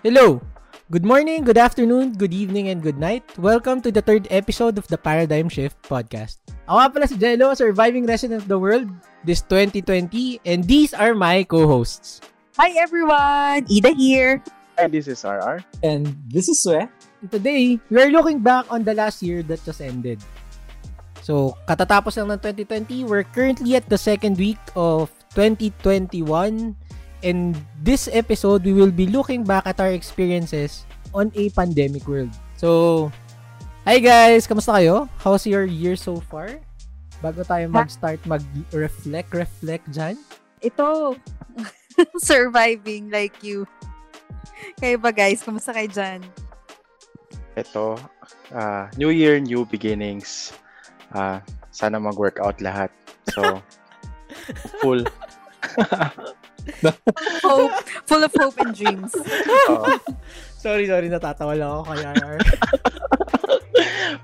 [0.00, 0.40] Hello!
[0.88, 3.20] Good morning, good afternoon, good evening, and good night.
[3.36, 6.40] Welcome to the third episode of the Paradigm Shift podcast.
[6.64, 8.88] Ako nga pala si Jello, surviving resident of the world
[9.28, 12.24] this 2020, and these are my co-hosts.
[12.56, 13.68] Hi everyone!
[13.68, 14.40] Ida here.
[14.80, 15.60] Hi, this is RR.
[15.84, 16.88] And this is Sue.
[17.28, 20.24] Today, we are looking back on the last year that just ended.
[21.20, 26.24] So, katatapos lang ng 2020, we're currently at the second week of 2021.
[27.20, 27.52] In
[27.84, 32.32] this episode, we will be looking back at our experiences on a pandemic world.
[32.56, 33.12] So,
[33.84, 34.48] hi guys!
[34.48, 35.04] Kamusta kayo?
[35.20, 36.56] How's your year so far?
[37.20, 40.16] Bago tayo mag-start mag-reflect, reflect dyan.
[40.64, 41.12] Ito,
[42.24, 43.68] surviving like you.
[44.80, 45.44] Kayo ba guys?
[45.44, 46.20] Kamusta kayo dyan?
[47.52, 48.00] Ito,
[48.56, 50.56] uh, New Year, New Beginnings.
[51.12, 52.88] Uh, sana mag-workout lahat.
[53.28, 53.60] So,
[54.80, 55.04] full.
[57.42, 57.72] hope,
[58.04, 59.12] full of hope and dreams.
[59.70, 59.86] Oo.
[60.56, 62.10] sorry, sorry, natatawa lang ako kaya.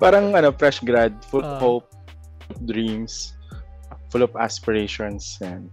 [0.03, 1.61] Parang ano, fresh grad, full of Ah.
[1.61, 1.87] hope,
[2.65, 3.35] dreams,
[4.11, 5.39] full of aspirations.
[5.41, 5.71] And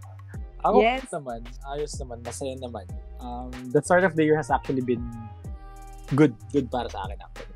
[0.64, 1.12] Ako Yes.
[1.12, 1.44] naman,
[1.76, 2.88] ayos naman, masaya naman.
[3.20, 5.04] Um, the start of the year has actually been
[6.16, 6.32] good.
[6.56, 7.52] Good para sa akin actually.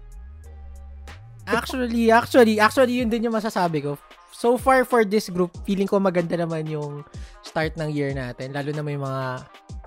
[1.48, 3.96] actually, actually, actually, yun din yung masasabi ko.
[4.36, 7.08] So far for this group, feeling ko maganda naman yung
[7.58, 8.54] start ng year natin.
[8.54, 9.24] Lalo na may mga,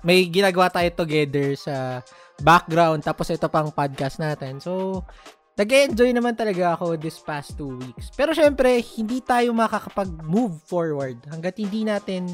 [0.03, 2.03] may ginagawa tayo together sa
[2.43, 2.99] background.
[2.99, 4.59] Tapos ito pang podcast natin.
[4.59, 5.07] So,
[5.55, 8.11] nag-enjoy naman talaga ako this past two weeks.
[8.11, 12.27] Pero syempre, hindi tayo makakapag-move forward hanggat hindi natin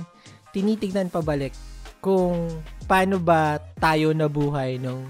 [0.50, 1.54] tinitignan pabalik
[2.02, 2.50] kung
[2.90, 5.06] paano ba tayo nabuhay nung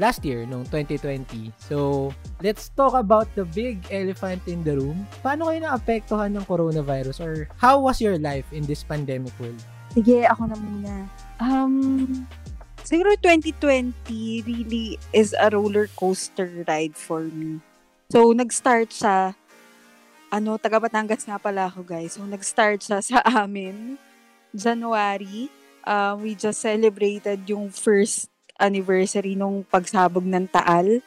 [0.00, 1.52] last year, nung 2020.
[1.60, 5.04] So, let's talk about the big elephant in the room.
[5.20, 9.60] Paano kayo naapektuhan ng coronavirus or how was your life in this pandemic world?
[9.92, 10.94] Sige, ako na muna.
[11.36, 12.24] Um,
[12.82, 13.92] siguro 2020
[14.48, 17.60] really is a roller coaster ride for me.
[18.08, 19.36] So, nag-start siya,
[20.32, 22.16] ano, taga Batangas nga pala ako guys.
[22.16, 24.00] So, nag-start siya sa amin,
[24.56, 25.52] January.
[25.84, 31.00] Uh, we just celebrated yung first anniversary nung pagsabog ng Taal.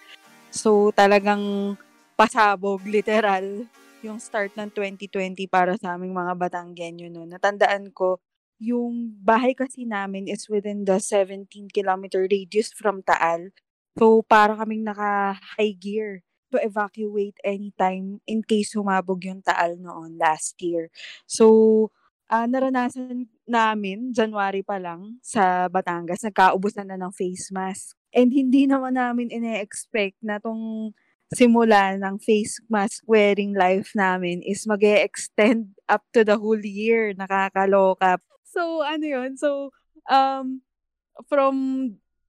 [0.50, 1.78] So, talagang
[2.18, 3.70] pasabog, literal,
[4.04, 7.32] yung start ng 2020 para sa aming mga Batanggenyo noon.
[7.32, 8.20] Natandaan ko,
[8.60, 13.56] yung bahay kasi namin is within the 17 kilometer radius from Taal.
[13.96, 20.54] So, para kaming naka-high gear to evacuate anytime in case humabog yung Taal noon last
[20.62, 20.94] year.
[21.26, 21.90] So,
[22.30, 27.96] ah, naranasan namin, January pa lang, sa Batangas, nagkaubusan na ng face mask.
[28.14, 30.94] And hindi naman namin ine-expect na tong
[31.34, 37.12] simula ng face mask wearing life namin is mag extend up to the whole year.
[37.18, 38.22] Nakakaloka.
[38.46, 39.34] So, ano yun?
[39.36, 39.74] So,
[40.08, 40.62] um,
[41.26, 41.56] from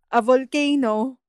[0.08, 1.20] a volcano,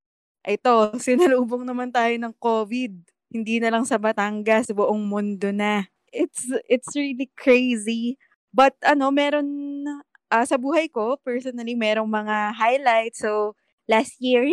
[0.45, 0.71] ito,
[1.05, 2.93] sinalubong naman tayo ng COVID.
[3.33, 5.89] Hindi na lang sa Batangas, buong mundo na.
[6.15, 8.15] It's, it's really crazy.
[8.55, 9.83] But ano, meron
[10.31, 13.19] ah, sa buhay ko, personally, merong mga highlights.
[13.19, 14.47] So, last year,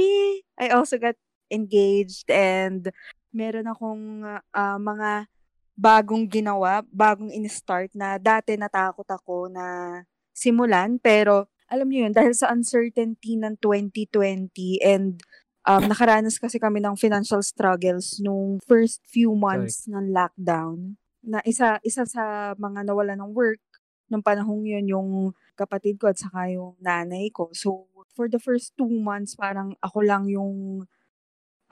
[0.58, 1.14] I also got
[1.46, 2.90] engaged and
[3.30, 5.30] meron akong ah, mga
[5.78, 10.02] bagong ginawa, bagong in-start na dati natakot ako na
[10.34, 10.98] simulan.
[10.98, 14.50] Pero, alam niyo yun, dahil sa uncertainty ng 2020
[14.82, 15.22] and
[15.64, 21.78] um, nakaranas kasi kami ng financial struggles nung first few months ng lockdown na isa
[21.86, 23.62] isa sa mga nawala ng work
[24.12, 25.08] nung panahong yun yung
[25.56, 27.48] kapatid ko at saka yung nanay ko.
[27.56, 30.84] So, for the first two months, parang ako lang yung,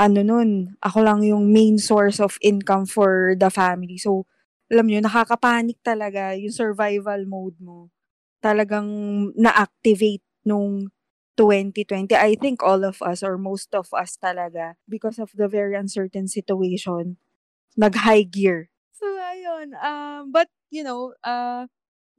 [0.01, 4.01] ano nun, ako lang yung main source of income for the family.
[4.01, 4.25] So,
[4.73, 7.93] alam nyo, nakakapanik talaga yung survival mode mo.
[8.41, 8.89] Talagang
[9.37, 10.89] na-activate nung
[11.37, 12.17] 2020.
[12.17, 16.29] I think all of us or most of us talaga because of the very uncertain
[16.29, 17.17] situation,
[17.77, 18.69] nag-high gear.
[18.93, 19.73] So, ayun.
[19.81, 21.67] Um, but, you know, uh,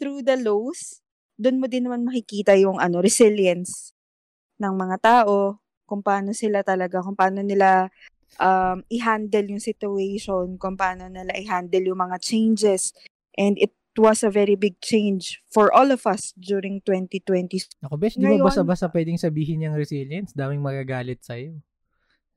[0.01, 1.05] through the lows,
[1.37, 3.93] doon mo din naman makikita yung ano, resilience
[4.57, 7.93] ng mga tao, kung paano sila talaga, kung paano nila
[8.41, 12.97] um, i-handle yung situation, kung paano nila i-handle yung mga changes.
[13.37, 17.85] And it was a very big change for all of us during 2020.
[17.85, 20.31] Ako, besh, di ba basta-basta pwedeng sabihin yung resilience?
[20.31, 21.59] Daming magagalit sa'yo.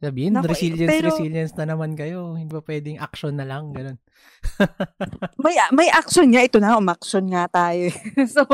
[0.05, 2.37] Sabihin, Naku, eh, resilience, pero- resilience na naman kayo.
[2.37, 3.73] Hindi ba pwedeng action na lang?
[3.73, 3.97] Ganun.
[5.45, 7.89] May may action nga ito na, umaction nga tayo.
[7.89, 7.97] eh.
[8.35, 8.45] so,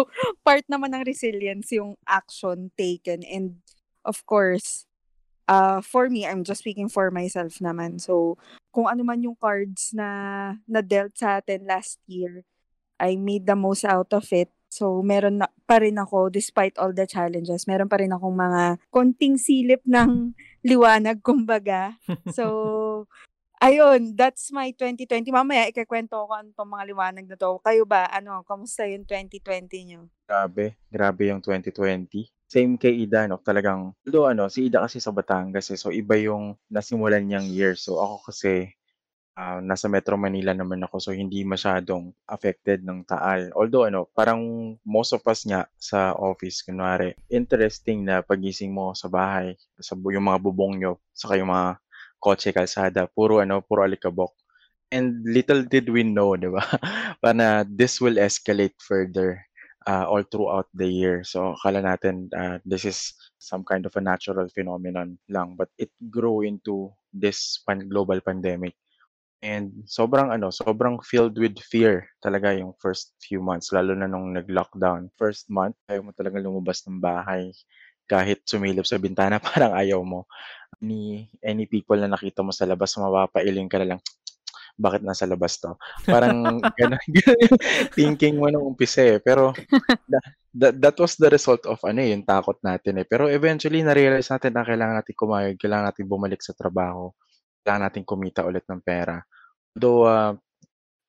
[0.47, 3.59] part naman ng resilience yung action taken and
[4.07, 4.87] of course,
[5.51, 7.99] uh, for me, I'm just speaking for myself naman.
[7.99, 8.39] So,
[8.71, 12.47] kung ano man yung cards na na dealt sa atin last year,
[13.03, 14.55] I made the most out of it.
[14.71, 17.67] So, meron na, pa rin ako despite all the challenges.
[17.67, 20.31] Meron pa rin akong mga konting silip ng
[20.63, 21.99] liwanag, kumbaga.
[22.31, 23.11] So,
[23.59, 25.35] ayun, that's my 2020.
[25.35, 27.59] Mamaya, ikikwento ko ano tong mga liwanag na to.
[27.67, 30.01] Kayo ba, ano, kamusta yung 2020 nyo?
[30.31, 32.31] Grabe, grabe yung 2020.
[32.51, 33.39] Same kay Ida, no?
[33.43, 37.75] Talagang, although ano, si Ida kasi sa Batangas, eh, so iba yung nasimulan niyang year.
[37.75, 38.75] So ako kasi,
[39.41, 43.49] ah, nasa Metro Manila naman ako, so hindi masyadong affected ng Taal.
[43.57, 49.09] Although ano, parang most of us nga sa office, kunwari, interesting na pagising mo sa
[49.09, 51.81] bahay, sa yung mga bubong nyo, saka yung mga
[52.21, 54.37] kotse, kalsada, puro ano, puro alikabok.
[54.93, 56.61] And little did we know, di ba?
[57.25, 59.41] Para this will escalate further
[59.87, 61.23] uh, all throughout the year.
[61.25, 65.89] So akala natin uh, this is some kind of a natural phenomenon lang but it
[66.11, 68.75] grew into this pan- global pandemic.
[69.41, 74.37] And sobrang ano, sobrang filled with fear talaga yung first few months lalo na nung
[74.37, 75.09] nag-lockdown.
[75.17, 77.49] First month, ayaw mo talaga lumabas ng bahay
[78.05, 80.29] kahit sumilip sa bintana parang ayaw mo.
[80.85, 84.01] Any any people na nakita mo sa labas mapapailing ka na lang
[84.85, 85.73] bakit nasa labas to?
[86.05, 87.01] Parang ganun,
[87.97, 89.25] thinking mo nung umpisa eh.
[89.25, 89.57] Pero
[90.13, 93.07] that, that, that was the result of ano eh, yung takot natin eh.
[93.09, 97.13] Pero eventually, na-realize natin na kailangan natin kumayag, kailangan natin bumalik sa trabaho,
[97.63, 99.21] kailangan natin kumita ulit ng pera.
[99.77, 100.35] Though, uh,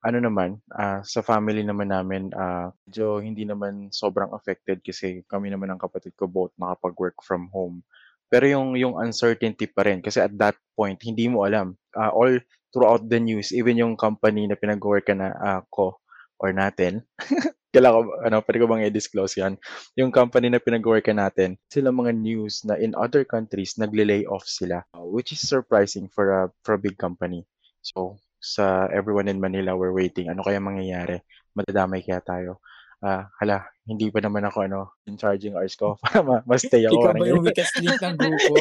[0.02, 5.48] ano naman, uh, sa family naman namin, uh, medyo hindi naman sobrang affected kasi kami
[5.48, 7.86] naman ng kapatid ko both nakapag-work from home.
[8.26, 11.78] Pero yung yung uncertainty pa rin kasi at that point hindi mo alam.
[11.94, 12.34] Uh, all
[12.74, 15.30] throughout the news, even yung company na pinag-work na
[15.62, 16.01] ako
[16.42, 17.06] or natin,
[17.74, 19.54] kailangan ko, ano, pwede ko bang i-disclose yan?
[19.96, 24.82] Yung company na pinag-work natin, sila mga news na in other countries, nagle-lay off sila,
[24.92, 27.46] uh, which is surprising for a, for a big company.
[27.80, 30.28] So, sa everyone in Manila, we're waiting.
[30.28, 31.22] Ano kaya mangyayari?
[31.54, 32.58] Madadamay kaya tayo?
[33.02, 37.02] ah, hala, hindi pa naman ako ano, in charging hours ko para ma- ma-stay ako.
[37.02, 38.54] Ikaw ba yung weakest link ng grupo?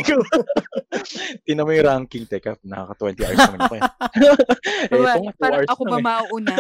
[1.46, 2.26] Tingnan mo yung ranking.
[2.26, 3.84] Teka, nakaka-20 hours naman ako eh.
[4.90, 6.56] eh ito nga, 2 Parang hours ako ba mauuna?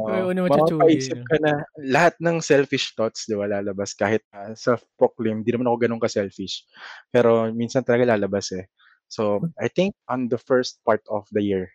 [0.00, 0.08] Oo.
[0.08, 1.26] May una machuchugi, Mapapaisip no?
[1.28, 1.52] ka na
[1.84, 3.92] lahat ng selfish thoughts, di ba, lalabas.
[3.92, 6.64] Kahit ah, self-proclaim, di naman ako ganun ka-selfish.
[7.12, 8.72] Pero minsan talaga lalabas eh.
[9.12, 11.68] So, I think on the first part of the year,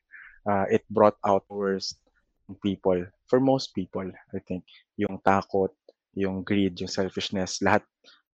[0.50, 2.02] uh, it brought out worst
[2.66, 3.06] people.
[3.30, 4.66] For most people, I think.
[4.98, 5.72] Yung takot,
[6.18, 7.86] yung greed, yung selfishness, lahat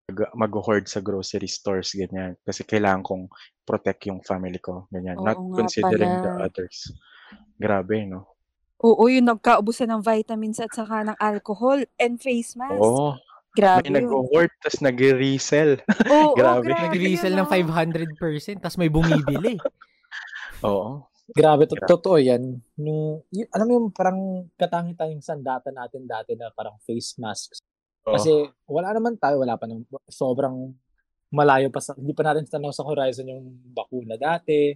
[0.08, 2.38] mag- mag-hoard sa grocery stores, ganyan.
[2.46, 3.24] Kasi kailangan kong
[3.66, 5.18] protect yung family ko, ganyan.
[5.18, 6.46] Oo Not considering the pala.
[6.48, 6.94] others.
[7.58, 8.38] Grabe, no?
[8.84, 12.84] Oo, yung nagkaubusan ng vitamins at saka ng alcohol and face mask.
[12.84, 13.16] Oo.
[13.54, 15.78] Grabe May nag-hoard, tas nag-resell.
[16.10, 16.74] Oo, Grabe.
[16.74, 17.54] grabe Nag-resell ng ah.
[17.54, 19.62] 500%, tapos may bumibili.
[20.68, 21.06] Oo.
[21.32, 21.88] Grabe, to- Grabe.
[21.88, 22.60] totoo yan.
[22.76, 24.20] Yung, yung, alam mo yung parang
[24.60, 27.64] katangi-tanging sandata natin dati na parang face masks.
[28.04, 28.20] Oo.
[28.20, 28.32] Kasi
[28.68, 30.76] wala naman tayo, wala pa nang sobrang
[31.32, 34.76] malayo pa sa, hindi pa natin tanaw sa horizon yung bakuna dati.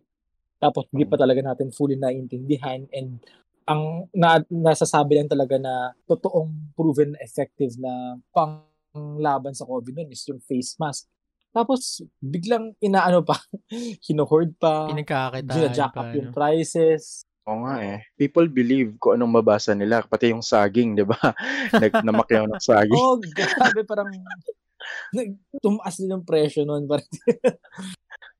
[0.57, 3.21] Tapos hindi pa talaga natin fully naiintindihan and
[3.67, 10.23] ang na, nasasabi lang talaga na totoong proven effective na panglaban sa COVID nun is
[10.31, 11.11] yung face mask.
[11.57, 13.41] Tapos biglang inaano pa,
[14.05, 14.93] hinohoard pa,
[15.41, 16.35] gina-jack pa, up yung no?
[16.37, 17.25] prices.
[17.49, 18.05] Oo nga eh.
[18.13, 20.05] People believe kung anong mabasa nila.
[20.05, 21.17] Pati yung saging, di ba?
[21.81, 22.93] Nag namakyaw ng saging.
[22.93, 24.13] Oh, grabe, parang
[25.17, 26.61] nag- tumaas din yung presyo.
[26.67, 27.07] Parang,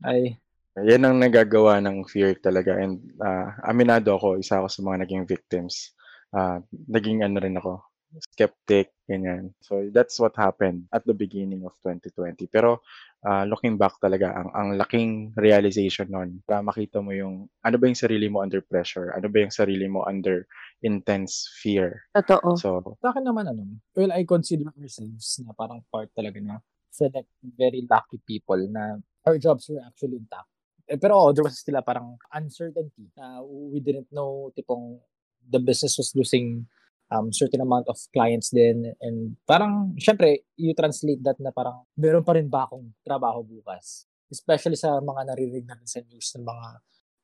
[0.06, 0.38] ay,
[0.78, 2.78] Yan ang nagagawa ng fear talaga.
[2.78, 5.98] And ah, aminado ako, isa ako sa mga naging victims.
[6.30, 7.82] Ah, naging ano rin ako,
[8.22, 9.58] skeptic, ganyan.
[9.64, 12.46] So that's what happened at the beginning of 2020.
[12.54, 12.86] Pero
[13.26, 17.86] ah, looking back talaga, ang, ang laking realization nun, para makita mo yung, ano ba
[17.90, 19.14] yung sarili mo under pressure?
[19.18, 20.46] Ano ba yung sarili mo under
[20.86, 22.06] intense fear?
[22.14, 22.54] Totoo.
[22.58, 22.70] So,
[23.02, 23.66] sa akin naman, ano,
[23.98, 29.38] well, I consider ourselves na parang part talaga na select very lucky people na our
[29.38, 30.50] jobs were actually intact.
[30.88, 34.98] Eh, pero oh, there was still a parang uncertainty na we didn't know tipong
[35.44, 36.64] the business was losing
[37.12, 38.92] um, certain amount of clients din.
[39.00, 44.08] And parang syempre you translate that na parang meron pa rin ba akong trabaho bukas?
[44.28, 46.68] Especially sa mga naririnig natin sa news ng mga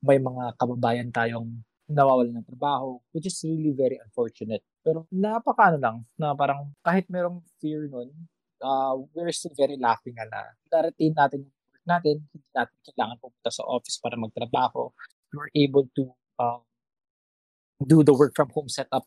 [0.03, 4.63] may mga kababayan tayong nawawalan ng trabaho which is really very unfortunate.
[4.83, 8.11] Pero napaka ano lang na parang kahit merong fear nun
[8.63, 9.99] uh, we're still very nga
[10.31, 10.39] na
[10.71, 12.15] na-retain natin yung work natin.
[12.31, 14.95] Hindi natin kailangan pumunta sa office para magtrabaho.
[15.33, 16.61] Were able to uh,
[17.81, 19.03] do the work from home setup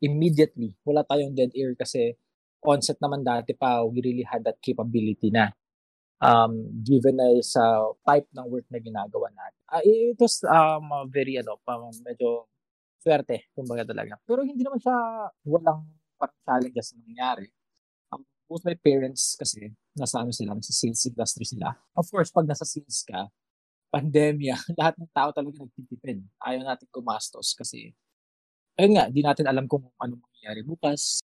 [0.00, 0.74] immediately.
[0.84, 2.16] Wala tayong dead air kasi
[2.64, 5.52] onset naman dati pa, we really had that capability na.
[6.20, 9.60] Um, given na sa type ng work na ginagawa natin.
[9.72, 12.44] Uh, it was um, very, ano, pa, medyo
[13.00, 14.20] swerte, kumbaga talaga.
[14.28, 14.96] Pero hindi naman siya
[15.48, 15.88] walang
[16.20, 17.48] parang challenges na nangyari.
[18.12, 21.72] Uh, both my parents kasi nasa ano sila, nasa sales industry sila.
[21.96, 23.32] Of course, pag nasa sales ka,
[23.88, 26.20] pandemya, lahat ng tao talaga nagtitipid.
[26.44, 27.96] Ayaw natin gumastos kasi
[28.80, 31.20] ayun nga, di natin alam kung ano mangyayari bukas.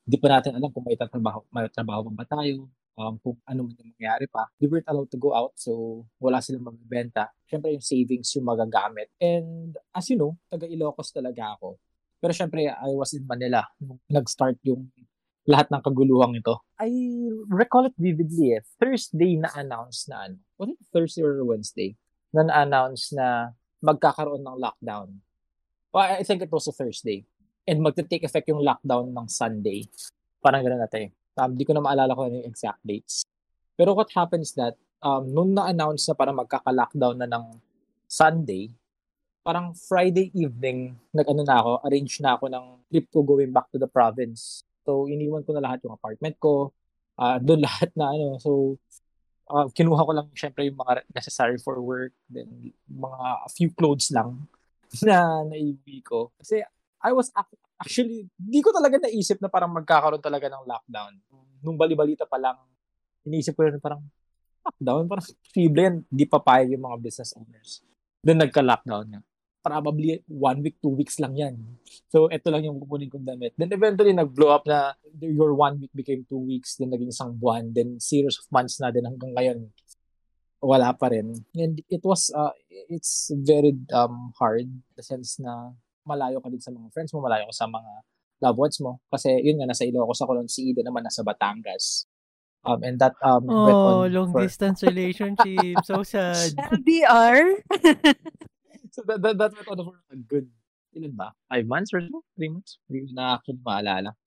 [0.00, 3.76] Di pa natin alam kung may trabaho, may trabaho ba tayo, um, kung ano man
[3.76, 4.48] yung mangyayari pa.
[4.56, 7.28] They weren't allowed to go out, so wala silang magbibenta.
[7.44, 9.12] Siyempre, yung savings yung magagamit.
[9.20, 11.76] And as you know, taga Ilocos talaga ako.
[12.16, 14.88] Pero syempre, I was in Manila nung nag-start yung
[15.46, 16.58] lahat ng kaguluhang ito.
[16.80, 16.90] I
[17.52, 18.64] recall it vividly eh.
[18.80, 20.40] Thursday na announce na ano.
[20.58, 21.94] Was it Thursday or Wednesday?
[22.34, 25.22] Na na-announce na magkakaroon ng lockdown.
[25.96, 27.24] Well, I think it was a Thursday.
[27.64, 29.88] And magte-take effect yung lockdown ng Sunday.
[30.44, 31.08] Parang gano'n natin.
[31.40, 33.24] Um, di ko na maalala ko ano yung exact dates.
[33.80, 37.56] Pero what happens that, um, nung na-announce na parang magkaka-lockdown na ng
[38.04, 38.68] Sunday,
[39.40, 43.80] parang Friday evening, nag-ano na ako, arrange na ako ng trip ko going back to
[43.80, 44.68] the province.
[44.84, 46.76] So, iniwan ko na lahat yung apartment ko.
[47.16, 48.36] Uh, doon lahat na ano.
[48.36, 48.76] So,
[49.48, 52.12] uh, kinuha ko lang syempre yung mga necessary for work.
[52.28, 54.44] Then, mga a few clothes lang
[55.08, 56.32] na naiwi ko.
[56.38, 56.62] Kasi,
[57.02, 57.30] I was
[57.78, 61.12] actually, di ko talaga naisip na parang magkakaroon talaga ng lockdown.
[61.62, 62.56] Nung balibalita pa lang,
[63.26, 64.02] iniisip ko rin parang,
[64.64, 65.04] lockdown?
[65.06, 65.94] Parang posible yan.
[66.08, 67.84] Di papayag yung mga business owners.
[68.24, 69.20] Doon nagka-lockdown nga
[69.66, 71.58] probably one week, two weeks lang yan.
[72.06, 73.58] So, ito lang yung kukunin kong damit.
[73.58, 77.74] Then eventually, nag-blow up na your one week became two weeks, then naging isang buwan,
[77.74, 79.58] then series of months na din hanggang ngayon.
[80.66, 81.46] Wala pa rin.
[81.54, 82.50] And it was, uh,
[82.90, 84.66] it's very um, hard,
[84.98, 87.92] the sense na malayo ka din sa mga friends mo, malayo ka sa mga
[88.42, 88.98] loved ones mo.
[89.06, 92.10] Kasi yun nga, nasa Ilocos ako noon, si Ida naman nasa Batangas.
[92.66, 94.42] Um, and that um, oh, went on long for...
[94.42, 95.78] distance relationship.
[95.86, 96.50] so sad.
[96.58, 97.62] LDR?
[98.94, 100.50] so that, that, that went on for a good,
[100.98, 101.30] ilan ba?
[101.46, 102.26] Five months or so?
[102.34, 102.82] Three months?
[102.90, 104.18] Hindi ko na actually maalala.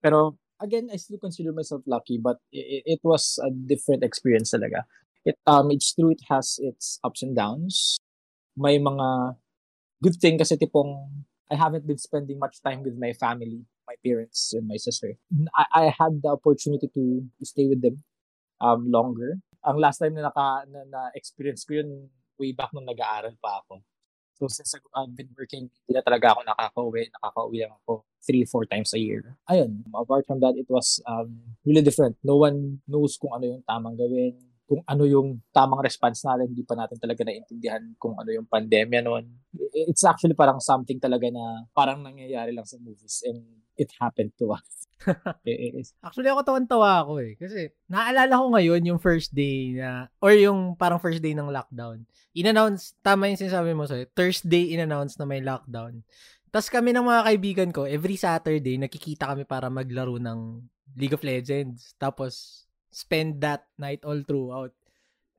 [0.00, 4.88] Pero, again, I still consider myself lucky, but it, it was a different experience talaga.
[5.24, 7.98] It, um, it's true, it has its ups and downs.
[8.56, 9.36] May mga
[10.02, 14.56] good thing kasi tipong I haven't been spending much time with my family, my parents
[14.56, 15.14] and my sister.
[15.54, 17.04] I, I had the opportunity to
[17.44, 18.02] stay with them
[18.60, 19.36] um, longer.
[19.62, 22.08] Ang last time na naka na, na experience ko yun
[22.40, 23.84] way back nung nag-aaral pa ako.
[24.40, 27.12] So since I've been working, hindi na talaga ako nakaka-uwi.
[27.14, 29.36] Nakaka-uwi lang ako three, four times a year.
[29.46, 32.16] Ayun, apart from that, it was um, really different.
[32.24, 34.34] No one knows kung ano yung tamang gawin,
[34.72, 36.48] kung ano yung tamang response natin.
[36.48, 39.28] Hindi pa natin talaga naintindihan kung ano yung pandemya noon.
[39.76, 43.44] It's actually parang something talaga na parang nangyayari lang sa movies and
[43.76, 44.88] it happened to us.
[46.06, 47.36] Actually, ako tawan-tawa ako eh.
[47.36, 52.08] Kasi, naalala ko ngayon yung first day na, or yung parang first day ng lockdown.
[52.32, 56.00] In-announce, tama yung sinasabi mo sa'yo, Thursday in-announce na may lockdown.
[56.48, 60.64] Tapos kami ng mga kaibigan ko, every Saturday, nakikita kami para maglaro ng
[60.96, 61.92] League of Legends.
[61.98, 64.70] Tapos, spend that night all throughout.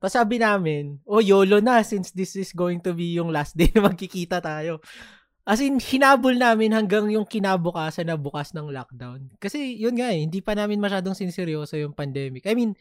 [0.03, 3.71] Tapos sabi namin, oh, YOLO na since this is going to be yung last day
[3.71, 4.83] na magkikita tayo.
[5.43, 9.27] As in, hinabol namin hanggang yung kinabukasan na bukas ng lockdown.
[9.39, 12.47] Kasi yun nga eh, hindi pa namin masyadong sinseryoso yung pandemic.
[12.47, 12.75] I mean,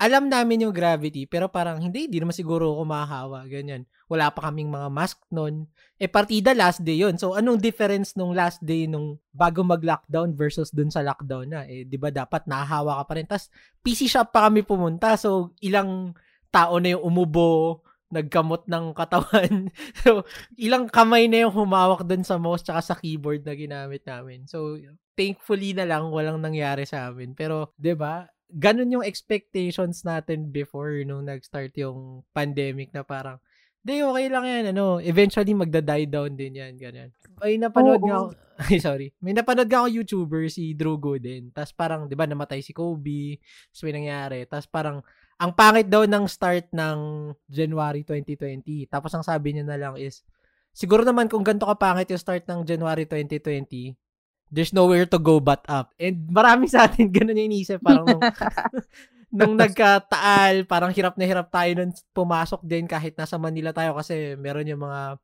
[0.00, 3.84] alam namin yung gravity, pero parang hindi, hindi naman siguro ako mahahawa, ganyan.
[4.08, 5.68] Wala pa kaming mga mask nun.
[6.00, 7.20] Eh, partida last day yun.
[7.20, 11.60] So, anong difference nung last day nung bago mag-lockdown versus dun sa lockdown na?
[11.68, 13.28] Eh, di ba dapat nahahawa ka pa rin.
[13.28, 13.52] Tapos,
[13.84, 15.20] PC shop pa kami pumunta.
[15.20, 16.16] So, ilang
[16.48, 19.68] tao na yung umubo, nagkamot ng katawan.
[20.00, 20.24] so,
[20.56, 24.48] ilang kamay na yung humawak dun sa mouse tsaka sa keyboard na ginamit namin.
[24.48, 24.80] So,
[25.12, 27.36] thankfully na lang walang nangyari sa amin.
[27.36, 28.24] Pero, 'di ba?
[28.50, 33.38] Ganun yung expectations natin before nung nag-start yung pandemic na parang
[33.80, 34.76] Di, okay lang yan.
[34.76, 36.76] Ano, eventually, magda-die down din yan.
[36.76, 37.08] Ganyan.
[37.40, 38.28] Ay, napanood oh, nga ako.
[38.68, 39.06] Ay, sorry.
[39.24, 41.48] May napanood nga ako YouTuber, si Drew Gooden.
[41.48, 43.40] Tapos parang, di ba, namatay si Kobe.
[43.72, 44.44] Tapos may nangyari.
[44.44, 45.00] Tapos parang,
[45.40, 48.84] ang pangit daw ng start ng January 2020.
[48.92, 50.20] Tapos ang sabi niya na lang is,
[50.76, 53.96] siguro naman kung ganito ka pangit yung start ng January 2020,
[54.50, 55.94] there's nowhere to go but up.
[55.96, 57.80] And marami sa atin ganun yung iniisip.
[57.80, 58.22] Parang nung,
[59.38, 64.34] nung nagkataal, parang hirap na hirap tayo nun pumasok din kahit nasa Manila tayo kasi
[64.36, 65.16] meron yung mga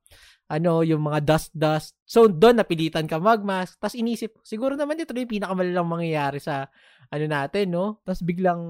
[0.46, 1.98] ano, yung mga dust-dust.
[2.06, 3.82] So, doon napilitan ka magmask.
[3.82, 6.70] Tapos inisip, siguro naman ito yung pinakamalalang mangyayari sa
[7.10, 7.98] ano natin, no?
[8.06, 8.62] Tapos biglang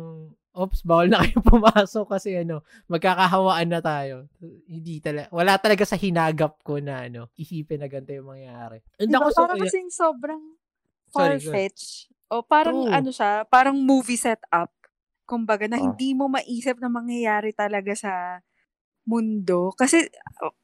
[0.57, 4.27] oops, bawal na kayo pumasok kasi ano, magkakahawaan na tayo.
[4.67, 8.81] Hindi talaga, wala talaga sa hinagap ko na ano, isipin na ganito yung mangyayari.
[8.97, 10.43] And diba, ako, so, parang kasing sobrang
[11.13, 12.09] far-fetch.
[12.27, 12.97] O parang True.
[12.97, 14.73] ano siya, parang movie setup.
[15.29, 15.93] Kumbaga na oh.
[15.93, 18.43] hindi mo maisip na mangyayari talaga sa
[19.07, 19.71] mundo.
[19.77, 20.09] Kasi,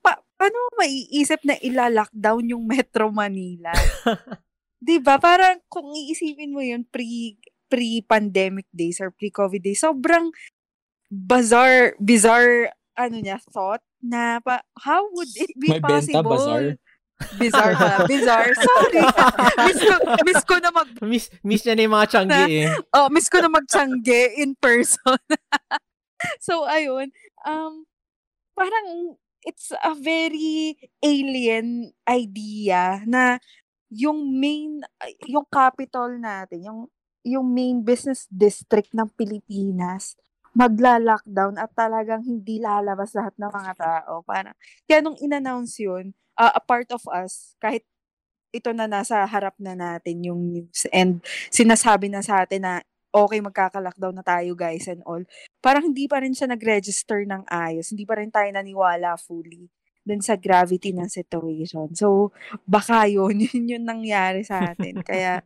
[0.02, 3.70] pa, paano maiisip na ila-lockdown yung Metro Manila?
[4.82, 5.22] 'Di ba?
[5.22, 7.38] Parang kung iisipin mo 'yun pre
[7.72, 10.28] pre-pandemic days or pre-COVID days, sobrang
[11.08, 12.68] bizarre, bizarre,
[13.00, 16.36] ano niya, thought na pa, how would it be May benta, possible?
[16.36, 16.64] bazaar.
[17.38, 17.96] Bizarre pala.
[18.10, 18.50] Bizarre.
[18.66, 19.04] Sorry.
[19.70, 19.94] miss, ko,
[20.26, 22.68] miss ko na mag, Miss, miss niya na yung mga tiyanggi eh.
[22.98, 25.22] oh, miss ko na magtsangge in person.
[26.46, 27.14] so, ayun.
[27.46, 27.86] Um,
[28.58, 33.38] parang, it's a very alien idea na
[33.90, 34.82] yung main,
[35.30, 36.80] yung capital natin, yung,
[37.22, 40.18] yung main business district ng Pilipinas,
[40.52, 44.20] magla-lockdown at talagang hindi lalabas lahat ng mga tao.
[44.22, 47.86] Parang, kaya nung in-announce yun, uh, a part of us, kahit
[48.52, 52.74] ito na nasa harap na natin yung news and sinasabi na sa atin na
[53.12, 55.20] okay, magkaka-lockdown na tayo guys and all.
[55.60, 57.92] Parang hindi pa rin siya nag-register ng ayos.
[57.92, 59.68] Hindi pa rin tayo naniwala fully
[60.02, 61.94] dun sa gravity ng situation.
[61.94, 62.34] So,
[62.66, 65.04] baka yun, yun yung nangyari sa atin.
[65.04, 65.44] Kaya,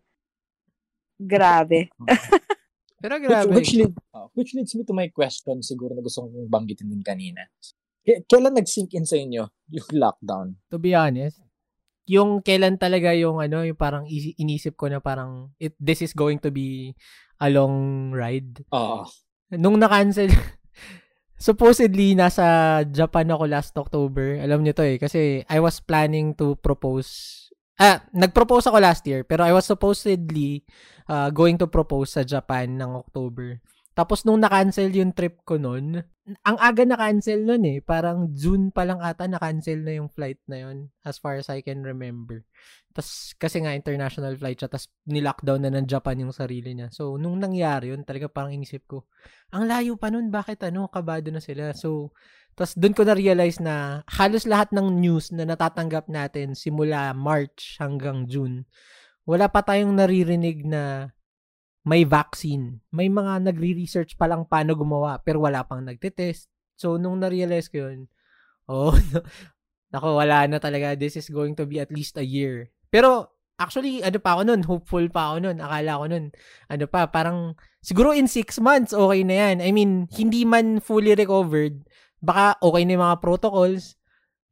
[1.19, 1.91] grabe.
[3.03, 3.53] Pero grabe.
[3.53, 6.89] Which, which, lead, uh, which leads me to my question siguro na gusto kong banggitin
[6.89, 7.45] din kanina.
[8.07, 10.57] K- kailan nag-sink in sa inyo yung lockdown?
[10.73, 11.43] To be honest,
[12.09, 16.17] yung kailan talaga yung ano, yung parang isi- inisip ko na parang it, this is
[16.17, 16.95] going to be
[17.43, 18.65] a long ride.
[18.73, 19.05] Oo.
[19.53, 20.33] Nung na-cancel,
[21.37, 24.41] supposedly nasa Japan ako last October.
[24.41, 27.43] Alam niyo to eh kasi I was planning to propose
[27.77, 30.65] Ah, nag-propose ako last year pero I was supposedly
[31.09, 33.59] uh, going to propose sa Japan ng October.
[33.97, 36.05] Tapos nung na-cancel yung trip ko noon,
[36.45, 37.79] ang aga na-cancel noon eh.
[37.81, 41.65] Parang June pa lang ata na-cancel na yung flight na yun as far as I
[41.65, 42.45] can remember.
[42.93, 46.93] Tas kasi nga international flight siya tas ni-lockdown na ng Japan yung sarili niya.
[46.93, 49.09] So nung nangyari yun, talaga parang inisip ko,
[49.49, 51.73] ang layo pa nun, bakit ano, kabado na sila.
[51.73, 52.13] So
[52.53, 58.29] tas doon ko na-realize na halos lahat ng news na natatanggap natin simula March hanggang
[58.29, 58.69] June,
[59.27, 61.11] wala pa tayong naririnig na
[61.87, 62.83] may vaccine.
[62.91, 66.51] May mga nagre-research pa lang paano gumawa, pero wala pang nagte-test.
[66.79, 68.11] So, nung na-realize ko yun,
[68.71, 68.95] oh,
[69.95, 70.99] nako, wala na talaga.
[70.99, 72.75] This is going to be at least a year.
[72.91, 75.59] Pero, actually, ano pa ako nun, hopeful pa ako nun.
[75.63, 76.25] Akala ko nun,
[76.67, 79.63] ano pa, parang, siguro in six months, okay na yan.
[79.63, 81.87] I mean, hindi man fully recovered,
[82.19, 83.95] baka okay na yung mga protocols.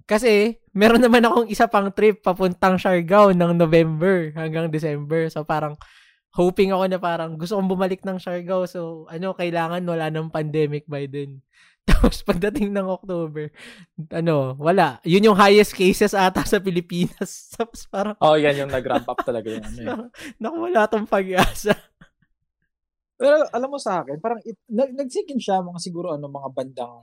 [0.04, 5.32] Kasi, meron naman akong isa pang trip papuntang Siargao ng November hanggang December.
[5.32, 5.80] So, parang,
[6.34, 8.66] hoping ako na parang gusto kong bumalik ng Siargao.
[8.66, 11.40] So, ano, kailangan wala ng pandemic by then.
[11.88, 13.52] Tapos pagdating ng October,
[14.10, 14.98] ano, wala.
[15.04, 17.30] Yun yung highest cases ata sa Pilipinas.
[17.56, 19.88] Tapos parang, Oh, yan yung nag-ramp up talaga yung ano eh.
[20.42, 21.76] naku, wala tong pag-asa.
[23.14, 26.98] Pero alam mo sa akin, parang it, nag, nagsikin siya mga siguro ano, mga bandang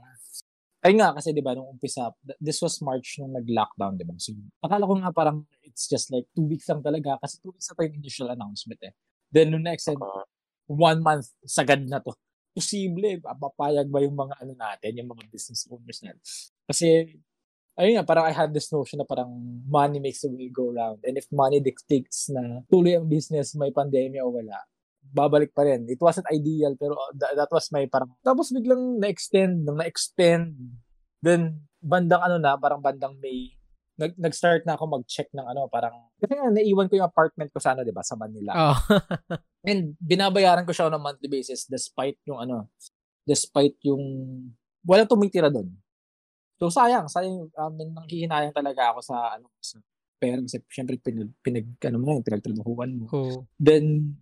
[0.82, 2.10] ay nga kasi 'di ba nung umpisa
[2.42, 4.14] this was March nung nag-lockdown 'di ba.
[4.18, 7.70] So akala ko nga parang it's just like two weeks lang talaga kasi two weeks
[7.70, 8.92] na pa yung initial announcement eh.
[9.30, 9.96] Then nung next uh,
[10.66, 12.12] one month sagad na to.
[12.52, 16.20] Posible papayag ba yung mga ano natin, yung mga business owners natin.
[16.68, 17.16] Kasi
[17.78, 19.32] ayun nga parang I had this notion na parang
[19.64, 23.72] money makes the wheel go round and if money dictates na tuloy ang business may
[23.72, 24.60] pandemya o wala
[25.12, 25.84] babalik pa rin.
[25.86, 28.16] It wasn't ideal, pero that, that was my parang...
[28.24, 30.56] Tapos biglang na-extend, nung na-extend,
[31.20, 33.52] then bandang ano na, parang bandang May,
[34.00, 35.92] nag, nag-start na ako mag-check ng ano, parang...
[36.16, 38.52] Kasi nga, naiwan ko yung apartment ko sa ano, di ba, sa Manila.
[38.56, 38.78] Oh.
[39.68, 42.72] And binabayaran ko siya on a monthly basis despite yung ano,
[43.28, 44.02] despite yung...
[44.82, 45.70] Walang tumitira doon.
[46.58, 47.06] So, sayang.
[47.06, 49.78] Sayang, um, nanghihinayang talaga ako sa ano, sa
[50.22, 53.04] pera kasi syempre pinag, pinag ano mo yun, pinagtrabahuan mo.
[53.10, 53.42] oh.
[53.58, 54.14] Then,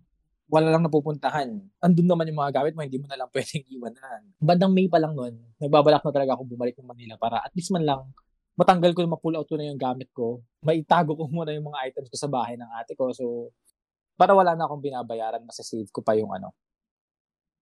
[0.51, 1.47] wala lang napupuntahan.
[1.79, 4.21] Andun naman yung mga gamit mo, hindi mo na lang pwedeng iwanan.
[4.35, 7.71] Bandang May pa lang nun, nagbabalak na talaga ako bumalik ng Manila para at least
[7.71, 8.03] man lang
[8.59, 10.43] matanggal ko na ma-pull out ko na yung gamit ko.
[10.61, 13.09] Maitago ko muna yung mga items ko sa bahay ng ate ko.
[13.15, 13.55] So,
[14.19, 16.53] para wala na akong binabayaran, masasave ko pa yung ano.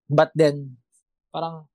[0.10, 0.75] But then,
[1.30, 1.69] parang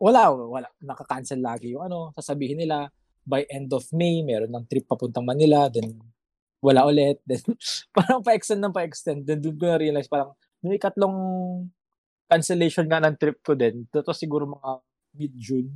[0.00, 0.68] wala, wala.
[0.80, 2.14] Nakaka-cancel lagi yung ano.
[2.16, 2.88] Sasabihin nila,
[3.26, 5.68] by end of May, meron ng trip papuntang Manila.
[5.68, 5.98] Then,
[6.64, 7.20] wala ulit.
[7.28, 7.42] Then,
[7.92, 9.28] parang pa-extend ng pa-extend.
[9.28, 10.32] Then, doon ko na-realize, parang,
[10.64, 11.16] yung ikatlong
[12.30, 14.70] cancellation nga ng trip ko din, ito siguro mga
[15.18, 15.70] mid-June.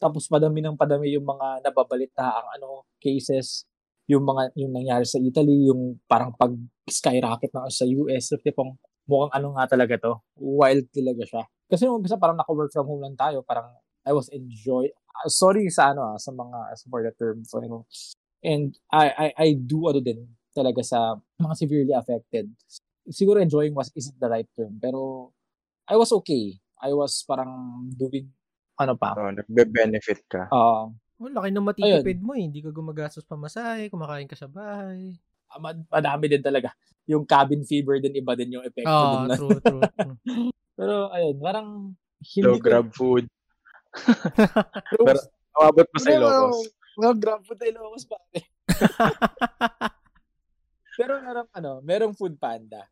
[0.00, 3.68] Tapos padami ng padami yung mga nababalita ang ano cases,
[4.10, 6.50] yung mga yung nangyari sa Italy, yung parang pag
[6.88, 8.74] skyrocket na sa US, so, tipong
[9.06, 11.42] mukhang ano nga talaga to, wild talaga siya.
[11.70, 13.70] Kasi nung umpisa parang naka-work from home lang tayo, parang
[14.02, 17.84] I was enjoy uh, sorry sa ano ah, sa mga for the term pero
[18.40, 20.24] and I I I do ano din
[20.56, 22.48] talaga sa mga severely affected
[23.10, 25.30] siguro enjoying was isn't the right term pero
[25.84, 27.50] I was okay I was parang
[27.90, 28.30] doing
[28.74, 30.48] ano pa So, nagbe-benefit ka.
[30.48, 30.88] uh,
[31.20, 32.48] Oh, laki ng matitipid mo eh.
[32.48, 35.12] Hindi ka gumagastos pa masahe, kumakain ka sa bahay.
[35.52, 36.72] ma- madami din talaga.
[37.04, 39.28] Yung cabin fever din, iba din yung epekto Oo, din.
[39.28, 40.16] na- true, true, true.
[40.80, 41.68] Pero, ayun, parang
[42.24, 43.28] hindi Low ko- grab food.
[44.88, 45.12] Pero,
[45.52, 46.58] Umabot pa sa Ilocos.
[46.96, 48.16] Mga grab food tayo Ilocos pa.
[50.96, 52.88] pero meron, ano, merong food panda.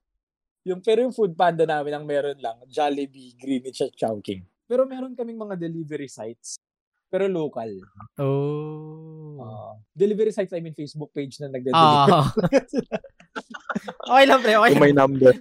[0.69, 4.45] Yung, pero yung food panda namin ang meron lang, Jollibee, Greenwich at Chowking.
[4.69, 6.61] Pero meron kaming mga delivery sites.
[7.09, 7.73] Pero local.
[8.21, 9.41] oh.
[9.41, 12.13] Uh, delivery sites, I mean Facebook page na nagde-deliver.
[12.13, 12.29] Ah.
[14.13, 14.61] okay lang, pre.
[14.61, 15.09] Okay Kung may lang.
[15.09, 15.33] number.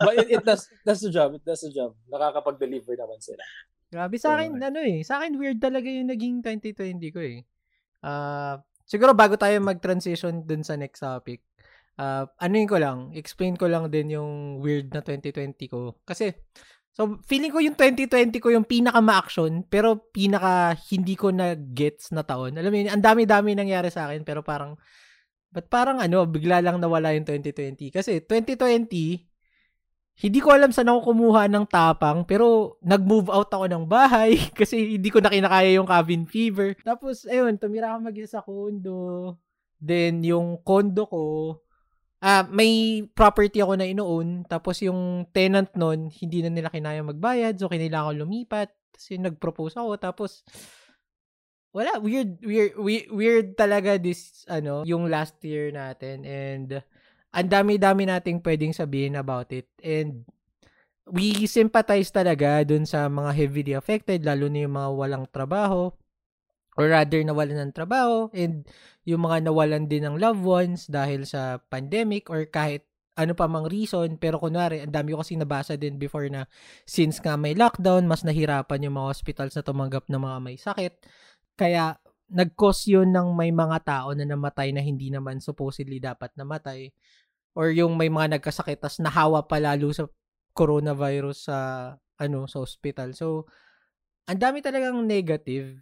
[0.00, 1.36] But it, it does, does the job.
[1.36, 1.92] It does the job.
[2.08, 3.44] Nakakapag-deliver naman sila.
[3.92, 5.04] Grabe sa akin, ano eh.
[5.04, 7.44] Sa akin, weird talaga yung naging 2020 ko eh.
[8.00, 11.44] Ah, siguro bago tayo mag-transition dun sa next topic,
[11.98, 15.98] ah ano yun ko lang, explain ko lang din yung weird na 2020 ko.
[16.02, 16.34] Kasi,
[16.90, 22.10] so, feeling ko yung 2020 ko yung pinaka ma-action, pero pinaka hindi ko na gets
[22.10, 22.58] na taon.
[22.58, 24.74] Alam mo yun, ang dami-dami nangyari sa akin, pero parang,
[25.54, 27.94] but parang ano, bigla lang nawala yung 2020.
[27.94, 29.34] Kasi 2020,
[30.14, 34.94] hindi ko alam saan ako kumuha ng tapang, pero nag-move out ako ng bahay kasi
[34.94, 36.78] hindi ko na kinakaya yung cabin fever.
[36.86, 39.34] Tapos, ayun, tumira ako mag sa condo.
[39.82, 41.22] Then, yung condo ko,
[42.24, 44.48] ah may property ako na inoon.
[44.48, 47.60] Tapos, yung tenant nun, hindi na nila kinaya magbayad.
[47.60, 48.72] So, kinailangan ko lumipat.
[48.72, 49.92] Tapos, yung nag-propose ako.
[50.00, 50.30] Tapos,
[51.76, 56.24] wala, weird, weird, weird, weird talaga this, ano, yung last year natin.
[56.24, 56.80] And,
[57.34, 59.68] ang dami-dami nating pwedeng sabihin about it.
[59.84, 60.24] And
[61.04, 65.92] we sympathize talaga dun sa mga heavily affected, lalo na yung mga walang trabaho
[66.74, 68.66] or rather nawalan ng trabaho and
[69.06, 72.84] yung mga nawalan din ng loved ones dahil sa pandemic or kahit
[73.14, 76.50] ano pa mang reason, pero kunwari, ang dami ko kasi nabasa din before na
[76.82, 80.98] since nga may lockdown, mas nahirapan yung mga hospitals na tumanggap ng mga may sakit.
[81.54, 81.94] Kaya,
[82.34, 86.88] nag-cause yun ng may mga tao na namatay na hindi naman supposedly dapat namatay
[87.54, 90.08] or yung may mga nagkasakit tas nahawa pa lalo sa
[90.56, 91.58] coronavirus sa
[92.18, 93.12] ano sa hospital.
[93.14, 93.46] So
[94.26, 95.78] ang dami talagang negative.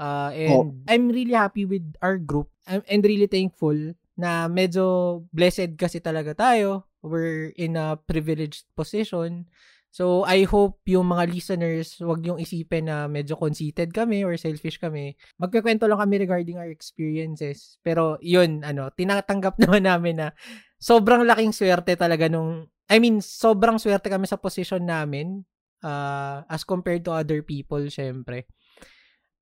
[0.00, 2.48] Uh, and I'm really happy with our group.
[2.64, 3.76] I'm and really thankful
[4.16, 6.88] na medyo blessed kasi talaga tayo.
[7.04, 9.52] We're in a privileged position.
[9.90, 14.78] So, I hope yung mga listeners, wag yung isipin na medyo conceited kami or selfish
[14.78, 15.18] kami.
[15.34, 17.76] Magkakwento lang kami regarding our experiences.
[17.82, 20.28] Pero, yun, ano, tinatanggap naman namin na
[20.78, 25.42] sobrang laking swerte talaga nung, I mean, sobrang swerte kami sa position namin
[25.82, 28.46] uh, as compared to other people, syempre.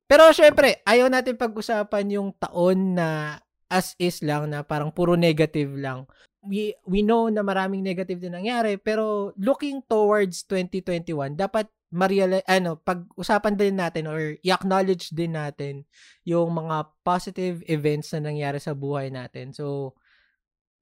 [0.08, 5.76] Pero, syempre, ayaw natin pag-usapan yung taon na as is lang na parang puro negative
[5.76, 6.08] lang
[6.40, 12.04] we we know na maraming negative din nangyari pero looking towards 2021 dapat ma
[12.44, 15.88] ano pag-usapan din natin or i-acknowledge din natin
[16.20, 19.56] yung mga positive events na nangyari sa buhay natin.
[19.56, 19.96] So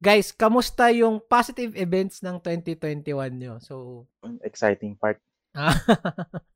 [0.02, 3.62] guys, kamusta yung positive events ng 2021 nyo?
[3.62, 4.06] So
[4.42, 5.22] exciting part.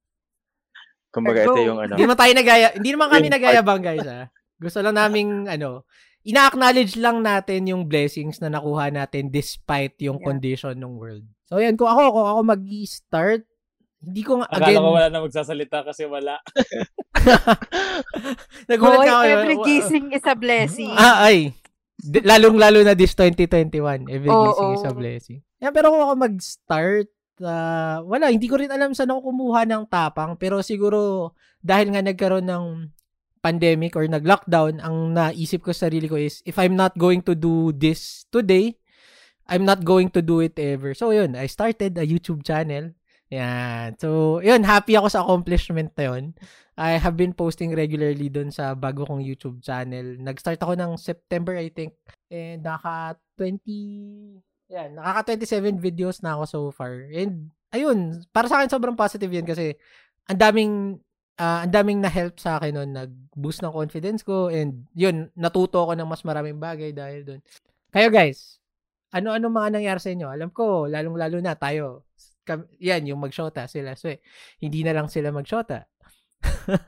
[1.11, 1.12] Ah.
[1.12, 1.99] Kumbaga ito yung ano.
[1.99, 4.31] Hindi naman tayo nagaya, hindi naman kami nagayabang guys ha.
[4.62, 5.83] Gusto lang naming ano,
[6.23, 10.27] ina-acknowledge lang natin yung blessings na nakuha natin despite yung Yeah.
[10.31, 11.27] condition ng world.
[11.51, 13.42] So yan, kung ako, kung ako mag-start,
[14.01, 16.38] hindi ko nga, Akala again, ko wala na magsasalita kasi wala.
[18.70, 19.25] nagulat ka ako.
[19.27, 20.92] every gising is a blessing.
[20.94, 21.53] Ah, ay.
[22.01, 24.09] Lalong-lalo na this 2021.
[24.09, 25.40] Every Oo, gising is a blessing.
[25.61, 27.09] Yeah, pero kung ako mag-start,
[27.42, 30.37] ah, wala, hindi ko rin alam saan ako kumuha ng tapang.
[30.37, 32.64] Pero siguro, dahil nga nagkaroon ng
[33.40, 37.35] pandemic or nag-lockdown, ang naisip ko sa sarili ko is, if I'm not going to
[37.35, 38.76] do this today,
[39.50, 40.94] I'm not going to do it ever.
[40.94, 42.94] So, yun, I started a YouTube channel.
[43.31, 43.98] Yan.
[43.98, 46.24] So, yun, happy ako sa accomplishment na yun.
[46.81, 50.16] I have been posting regularly dun sa bago kong YouTube channel.
[50.16, 51.98] Nag-start ako ng September, I think.
[52.31, 57.11] And naka 20, yan, nakaka 27 videos na ako so far.
[57.11, 59.74] And, ayun, para sa akin sobrang positive yun kasi
[60.30, 61.02] ang daming
[61.42, 65.98] ah, ang daming na-help sa akin noon, nag-boost ng confidence ko and yun, natuto ako
[65.98, 67.40] ng mas maraming bagay dahil doon.
[67.90, 68.61] Kayo guys,
[69.11, 70.30] ano-ano mga nangyari sa inyo?
[70.30, 72.06] Alam ko, lalong-lalo na tayo.
[72.46, 73.98] Kam- yan, yung mag-shota sila.
[73.98, 74.22] So, eh,
[74.62, 75.90] hindi na lang sila mag-shota.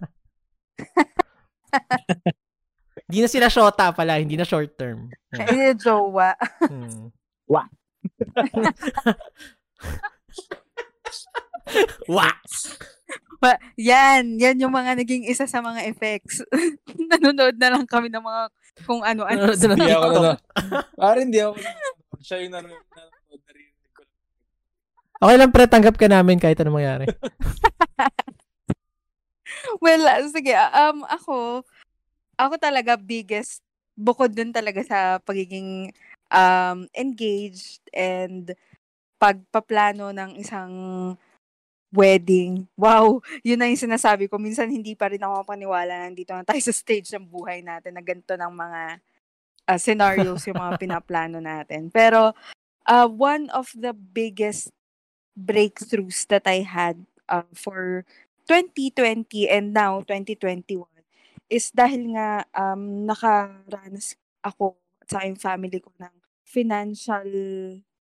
[3.11, 5.11] hindi na sila shota pala, hindi na short term.
[5.35, 5.49] Yan.
[5.51, 6.39] Hindi, jowa.
[6.63, 7.11] Hmm.
[7.53, 7.69] Wah.
[12.09, 12.33] Wah!
[13.43, 16.41] Pa- yan, yan yung mga naging isa sa mga effects.
[17.13, 18.43] Nanonood na lang kami ng mga
[18.89, 19.53] kung ano-ano.
[19.53, 20.33] Na Hindi ako na.
[20.97, 21.59] Parang hindi ako.
[22.23, 24.03] Siya yung nanonood nanonood, narinig ko.
[25.23, 27.07] Okay lang pre, tanggap ka namin kahit anong mangyari.
[29.85, 31.67] well, ah, sige, um, ako,
[32.39, 33.61] ako talaga biggest,
[33.99, 35.91] bukod dun talaga sa pagiging
[36.33, 38.57] um, engaged and
[39.21, 40.73] pagpaplano ng isang
[41.93, 42.67] wedding.
[42.75, 44.41] Wow, yun na yung sinasabi ko.
[44.41, 47.95] Minsan hindi pa rin ako paniwala na nandito na tayo sa stage ng buhay natin
[47.95, 48.83] na ganito ng mga
[49.69, 51.93] uh, scenarios yung mga pinaplano natin.
[51.93, 52.33] Pero
[52.89, 54.73] uh, one of the biggest
[55.37, 58.09] breakthroughs that I had uh, for
[58.49, 60.89] 2020 and now 2021
[61.53, 66.22] is dahil nga um, nakaranas ako sa yung family ko ng
[66.53, 67.25] financial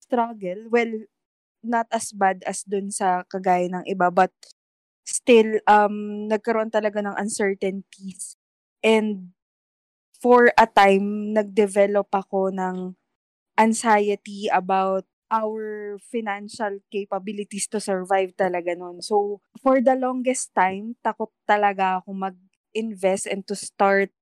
[0.02, 0.66] struggle.
[0.68, 1.06] Well,
[1.62, 4.34] not as bad as dun sa kagaya ng iba but
[5.06, 8.34] still um nagkaroon talaga ng uncertainties
[8.82, 9.30] and
[10.22, 12.94] for a time nagdevelop ako ng
[13.58, 19.00] anxiety about our financial capabilities to survive talaga nun.
[19.00, 24.12] So, for the longest time, takot talaga ako mag-invest and to start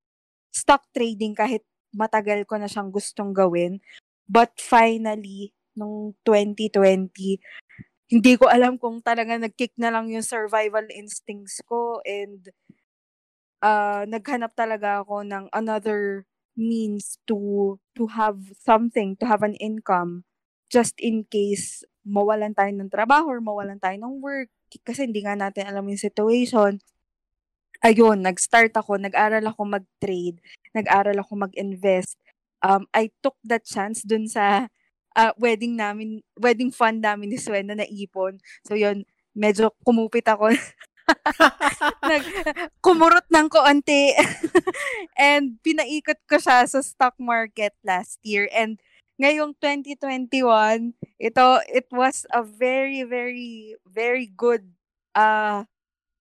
[0.54, 1.62] stock trading kahit
[1.94, 3.82] matagal ko na siyang gustong gawin.
[4.30, 7.42] But finally, nung 2020,
[8.10, 12.46] hindi ko alam kung talaga nag-kick na lang yung survival instincts ko and
[13.62, 20.22] uh, naghanap talaga ako ng another means to to have something, to have an income
[20.70, 24.48] just in case mawalan tayo ng trabaho or mawalan tayo ng work
[24.86, 26.78] kasi hindi nga natin alam yung situation.
[27.80, 30.36] Ayun, nag-start ako, nag-aral ako mag-trade,
[30.76, 32.19] nag-aral ako mag-invest.
[32.60, 34.68] Um, I took that chance dun sa
[35.16, 38.38] uh, wedding namin, wedding fund namin ni Swen na naipon.
[38.66, 40.52] So yun, medyo kumupit ako.
[42.10, 42.24] Nag,
[42.84, 44.14] kumurot ng koonti.
[45.18, 48.46] and pinaikot ko siya sa stock market last year.
[48.54, 48.78] And
[49.20, 54.64] ngayong 2021, ito, it was a very, very, very good
[55.14, 55.66] uh,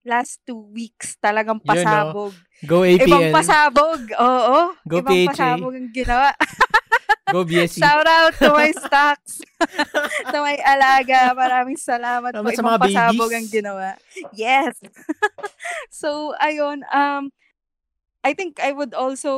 [0.05, 1.15] last two weeks.
[1.19, 2.33] Talagang pasabog.
[2.33, 3.05] You know, go APL.
[3.07, 4.01] Ibang pasabog.
[4.15, 4.59] Oo.
[4.88, 5.29] Go Ibang PHA.
[5.33, 6.29] pasabog ang ginawa.
[7.29, 7.77] Go BSC.
[7.77, 9.38] Shout out to my stocks.
[10.33, 11.29] to my alaga.
[11.38, 12.49] Maraming salamat Salamat po.
[12.49, 13.38] sa Ibang mga pasabog babies.
[13.38, 13.89] ang ginawa.
[14.33, 14.73] Yes.
[15.93, 16.81] so, ayun.
[16.89, 17.29] Um,
[18.25, 19.38] I think I would also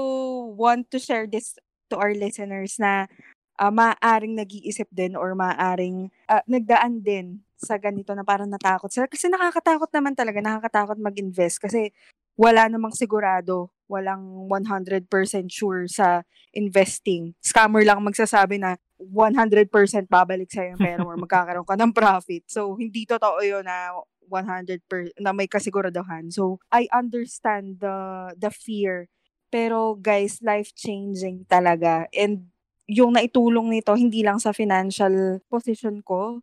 [0.56, 1.60] want to share this
[1.91, 3.12] to our listeners na
[3.60, 9.06] uh, maaaring nag-iisip din or maaaring uh, nagdaan din sa ganito na parang natakot sila.
[9.06, 11.93] Kasi nakakatakot naman talaga, nakakatakot mag-invest kasi
[12.39, 15.06] wala namang sigurado, walang 100%
[15.52, 17.38] sure sa investing.
[17.43, 19.69] Scammer lang magsasabi na 100%
[20.10, 22.43] babalik sa'yo yung pera or magkakaroon ka ng profit.
[22.50, 23.93] So, hindi totoo yun na
[24.26, 26.32] 100% per, na may kasiguraduhan.
[26.32, 29.12] So, I understand the the fear.
[29.52, 32.08] Pero guys, life-changing talaga.
[32.15, 32.47] And
[32.88, 36.39] yung naitulong nito, hindi lang sa financial position ko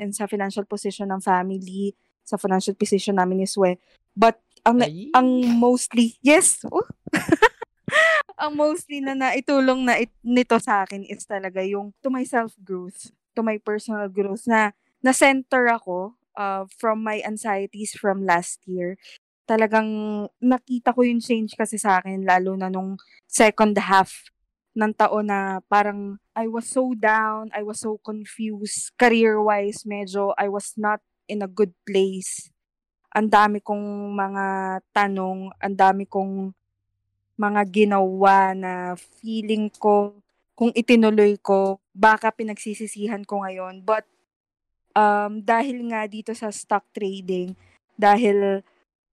[0.00, 3.76] and sa financial position ng family, sa financial position namin ni Swe,
[4.16, 5.10] but ang Ay.
[5.12, 5.28] ang
[5.58, 6.86] mostly, yes, oh.
[8.42, 13.10] ang mostly na naitulong na it, nito sa akin is talaga yung to my self-growth,
[13.34, 14.70] to my personal growth na
[15.02, 18.94] na-center ako uh, from my anxieties from last year.
[19.50, 19.90] Talagang
[20.38, 22.94] nakita ko yung change kasi sa akin lalo na nung
[23.26, 24.30] second half
[24.78, 28.96] ng taon na parang I was so down, I was so confused.
[28.96, 32.48] Career-wise, medyo I was not in a good place.
[33.12, 34.46] Ang dami kong mga
[34.96, 36.56] tanong, ang dami kong
[37.36, 40.16] mga ginawa na feeling ko
[40.56, 43.84] kung itinuloy ko, baka pinagsisisihan ko ngayon.
[43.84, 44.08] But
[44.96, 47.52] um, dahil nga dito sa stock trading,
[47.96, 48.64] dahil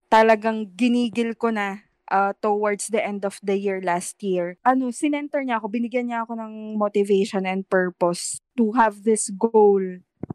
[0.08, 5.40] talagang ginigil ko na uh, towards the end of the year last year, ano, sinenter
[5.46, 9.80] niya ako, binigyan niya ako ng motivation and purpose to have this goal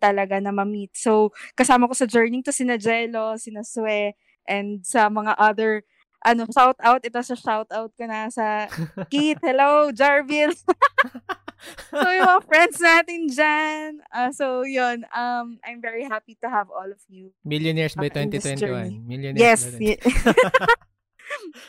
[0.01, 0.95] talaga na ma-meet.
[0.97, 4.15] So, kasama ko sa journey to sina Jello, sina Sue,
[4.47, 5.83] and sa mga other
[6.25, 8.65] ano, shout out, ito sa shout out ko na sa
[9.13, 10.57] Keith, hello, Jarville.
[11.93, 14.01] so, yung mga friends natin dyan.
[14.09, 17.29] Uh, so, yun, um, I'm very happy to have all of you.
[17.45, 19.05] Millionaires by uh, 2021.
[19.05, 19.61] Millionaires yes.
[19.69, 20.89] By 2021.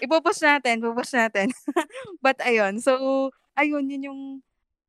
[0.04, 1.50] Ipopost natin, ipopost natin.
[2.24, 4.22] But ayun, so ayun, yun yung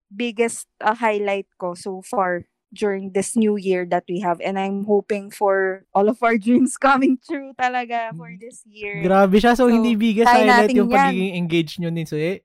[0.08, 4.84] biggest uh, highlight ko so far during this new year that we have and I'm
[4.84, 8.40] hoping for all of our dreams coming true talaga for mm.
[8.40, 9.04] this year.
[9.04, 9.56] Grabe siya.
[9.56, 10.96] So, so hindi biggest highlight yung yan.
[10.96, 12.44] pagiging engaged nyo ni Sue.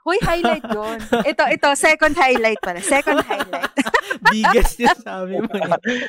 [0.00, 0.96] Hoy, highlight yon.
[1.36, 2.80] Ito, ito, second highlight pala.
[2.80, 3.68] Second highlight.
[4.32, 5.52] biggest yung sabi mo.
[5.52, 6.08] Eh.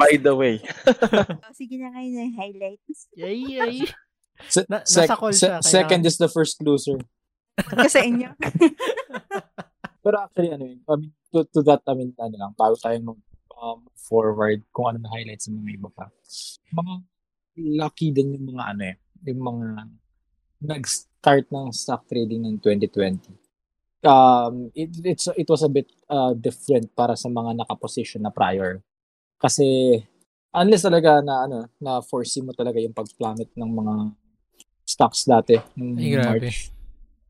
[0.00, 0.64] By the way.
[1.44, 3.12] Oh, sige na kayo ng highlights.
[3.12, 3.84] Yay, yay.
[4.48, 6.98] Se- Na- sec- nasa call se- siya, kailangan- second is the first loser.
[7.52, 8.32] Ko sa inyo.
[10.02, 12.96] Pero actually, ano yun, I mean, to, to that, I mean, ano lang, bago tayo
[13.02, 13.20] mag
[13.54, 16.10] um, forward kung ano na highlights ng mga iba pa.
[16.74, 16.94] Mga
[17.78, 18.96] lucky din yung mga ano eh,
[19.30, 19.66] yung mga
[20.62, 23.30] nag-start ng stock trading ng 2020.
[24.02, 28.82] um, it, it's, it was a bit uh, different para sa mga nakaposition na prior.
[29.38, 29.98] Kasi,
[30.50, 33.94] unless talaga na, ano, na foresee mo talaga yung pag-plummet ng mga
[34.92, 35.56] stocks dati.
[35.80, 36.48] Ng Ay, grabe.
[36.48, 36.68] March.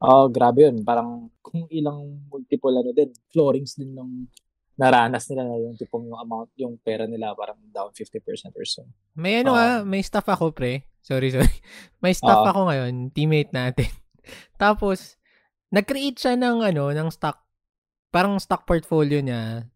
[0.02, 0.82] Oh, grabe yun.
[0.82, 4.26] Parang kung ilang multiple ano din, floorings din nung
[4.74, 8.82] naranas nila na yung tipong yung amount, yung pera nila parang down 50% or so.
[9.14, 9.58] May ano Oo.
[9.58, 10.88] nga, may staff ako, pre.
[11.02, 11.50] Sorry, sorry.
[12.02, 12.50] May staff Oo.
[12.50, 13.90] ako ngayon, teammate natin.
[14.62, 15.18] Tapos,
[15.74, 17.42] nag-create siya ng ano, ng stock,
[18.14, 19.66] parang stock portfolio niya.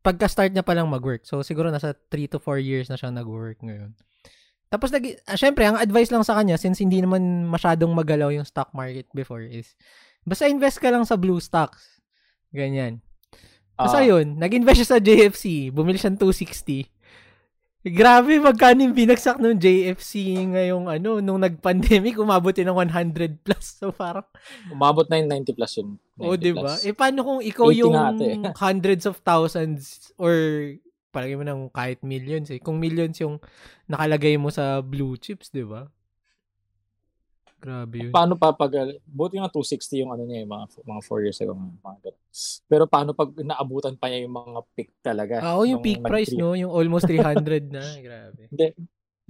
[0.00, 1.28] Pagka-start niya pa lang mag-work.
[1.28, 3.92] So, siguro nasa 3 to 4 years na siya nag-work ngayon.
[4.72, 8.48] Tapos, nag, ah, syempre, ang advice lang sa kanya, since hindi naman masyadong magalaw yung
[8.48, 9.76] stock market before is,
[10.24, 12.00] basta invest ka lang sa blue stocks.
[12.56, 13.04] Ganyan.
[13.76, 15.68] Tapos Ah, ayun, nag-invest siya sa JFC.
[15.68, 16.88] Bumili siya ng 260.
[17.82, 23.82] Grabe, magkano yung binagsak ng JFC ngayong ano, nung nag-pandemic, umabot yun ng 100 plus.
[23.82, 24.22] So parang,
[24.70, 25.98] umabot na yung 90 plus yun.
[26.14, 26.72] 90 oh, di ba?
[26.78, 27.96] Eh, paano kung ikaw 80 yung
[28.54, 30.30] hundreds of thousands or
[31.12, 32.58] palagi mo ng kahit millions eh.
[32.58, 33.36] Kung millions yung
[33.86, 35.86] nakalagay mo sa blue chips, di ba?
[37.62, 38.10] Grabe yun.
[38.10, 38.74] paano pa pag
[39.06, 42.10] buti nga 260 yung ano niya yung mga mga 4 years ago mga
[42.66, 46.34] pero paano pag naabutan pa niya yung mga peak talaga Ah, oh, yung peak price,
[46.34, 46.58] no?
[46.58, 47.86] Yung almost 300 na.
[48.02, 48.50] Grabe.
[48.50, 48.66] hindi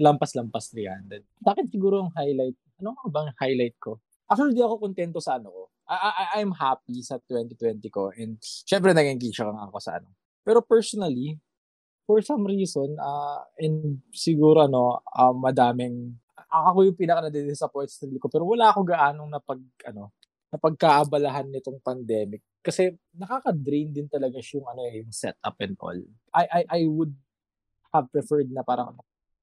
[0.00, 4.80] lampas-lampas 300 sa akin siguro ang highlight ano nga bang highlight ko actually di ako
[4.80, 9.68] kontento sa ano ko I, I, I'm happy sa 2020 ko and syempre ako nga
[9.68, 10.08] ako sa ano
[10.40, 11.36] pero personally
[12.06, 16.18] for some reason uh, and siguro ano uh, madaming
[16.52, 20.12] ako yung pinaka na-disappoint sa ko pero wala ako gaanong napag ano
[20.52, 25.98] napagkaabalahan nitong pandemic kasi nakaka-drain din talaga yung ano eh, yung setup and all.
[26.30, 27.10] I I I would
[27.90, 28.94] have preferred na parang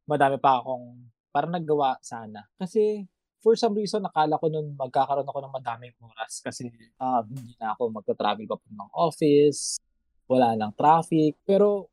[0.08, 1.04] madami pa akong
[1.36, 2.48] parang naggawa sana.
[2.56, 3.04] Kasi
[3.44, 7.76] for some reason nakala ko nun magkakaroon ako ng madaming oras kasi ah, hindi na
[7.76, 9.84] ako magta-travel pa ng office,
[10.32, 11.92] wala nang traffic, pero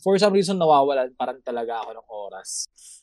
[0.00, 2.48] for some reason nawawalan parang talaga ako ng oras.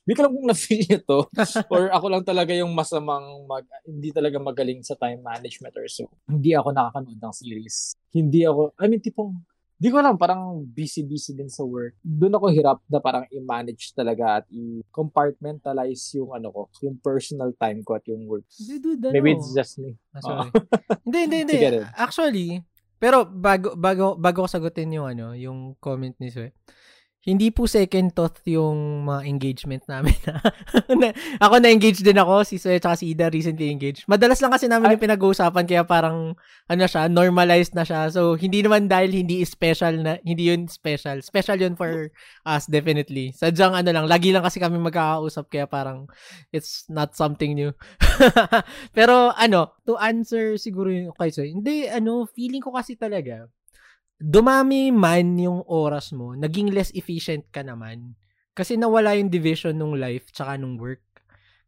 [0.01, 1.19] Hindi ko lang kung na-feel ito
[1.73, 6.09] or ako lang talaga yung masamang mag, hindi talaga magaling sa time management or so.
[6.25, 7.93] Hindi ako nakakanood ng series.
[8.09, 9.37] Hindi ako, I mean, tipong,
[9.77, 11.93] di ko alam, parang busy-busy din sa work.
[12.01, 17.85] Doon ako hirap na parang i-manage talaga at i-compartmentalize yung ano ko, yung personal time
[17.85, 18.45] ko at yung work.
[18.57, 19.13] Hindi, dude, ano?
[19.13, 20.01] Maybe it's just me.
[20.17, 20.49] Ah, sorry.
[21.05, 21.57] hindi, hindi, hindi.
[22.05, 22.65] Actually,
[23.01, 26.53] pero bago bago bago ko sagutin yung ano, yung comment ni Sue.
[27.21, 30.17] Hindi po second thought yung mga engagement namin.
[30.97, 31.13] na,
[31.45, 34.09] ako na-engage din ako, si Sue at si Ida recently engaged.
[34.09, 36.33] Madalas lang kasi namin yung pinag-uusapan kaya parang
[36.65, 38.09] ano siya, normalized na siya.
[38.09, 41.21] So hindi naman dahil hindi special na hindi yun special.
[41.21, 42.09] Special yun for
[42.41, 43.37] us definitely.
[43.37, 46.09] Sadyang ano lang, lagi lang kasi kami magkakausap kaya parang
[46.49, 47.69] it's not something new.
[48.97, 53.45] Pero ano, to answer siguro yung kay Soy, hindi, ano, feeling ko kasi talaga,
[54.21, 58.13] dumami man yung oras mo, naging less efficient ka naman.
[58.53, 61.01] Kasi nawala yung division nung life tsaka nung work.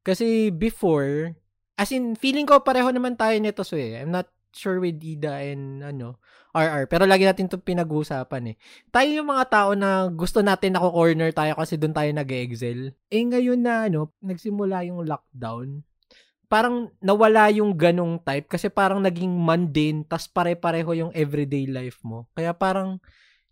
[0.05, 1.33] Kasi before,
[1.79, 3.97] as in, feeling ko pareho naman tayo nito, so eh.
[3.97, 6.21] I'm not sure with Ida and ano,
[6.53, 6.85] RR.
[6.85, 8.55] Pero lagi natin itong pinag-uusapan eh.
[8.93, 12.93] Tayo yung mga tao na gusto natin ako corner tayo kasi doon tayo nag-excel.
[13.09, 15.81] Eh ngayon na ano, nagsimula yung lockdown,
[16.53, 22.29] parang nawala yung ganong type kasi parang naging mundane tas pare-pareho yung everyday life mo.
[22.37, 23.01] Kaya parang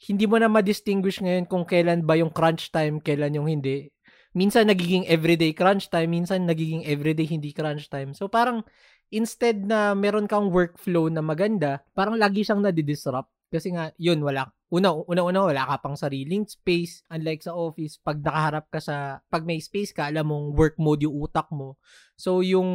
[0.06, 3.90] hindi mo na ma-distinguish ngayon kung kailan ba yung crunch time, kailan yung hindi.
[4.38, 8.14] Minsan nagiging everyday crunch time, minsan nagiging everyday hindi crunch time.
[8.14, 8.62] So parang
[9.10, 13.34] instead na meron kang workflow na maganda, parang lagi siyang nadi-disrupt.
[13.50, 14.54] Kasi nga, yun, wala.
[14.72, 17.04] Una, una-una, wala ka pang sariling space.
[17.12, 21.04] Unlike sa office, pag nakaharap ka sa, pag may space ka, alam mong work mode
[21.04, 21.76] yung utak mo.
[22.16, 22.70] So, yung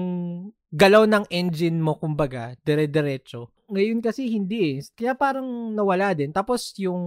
[0.68, 3.48] galaw ng engine mo, kumbaga, dire-diretso.
[3.72, 4.84] Ngayon kasi hindi eh.
[4.92, 6.30] Kaya parang nawala din.
[6.30, 7.02] Tapos yung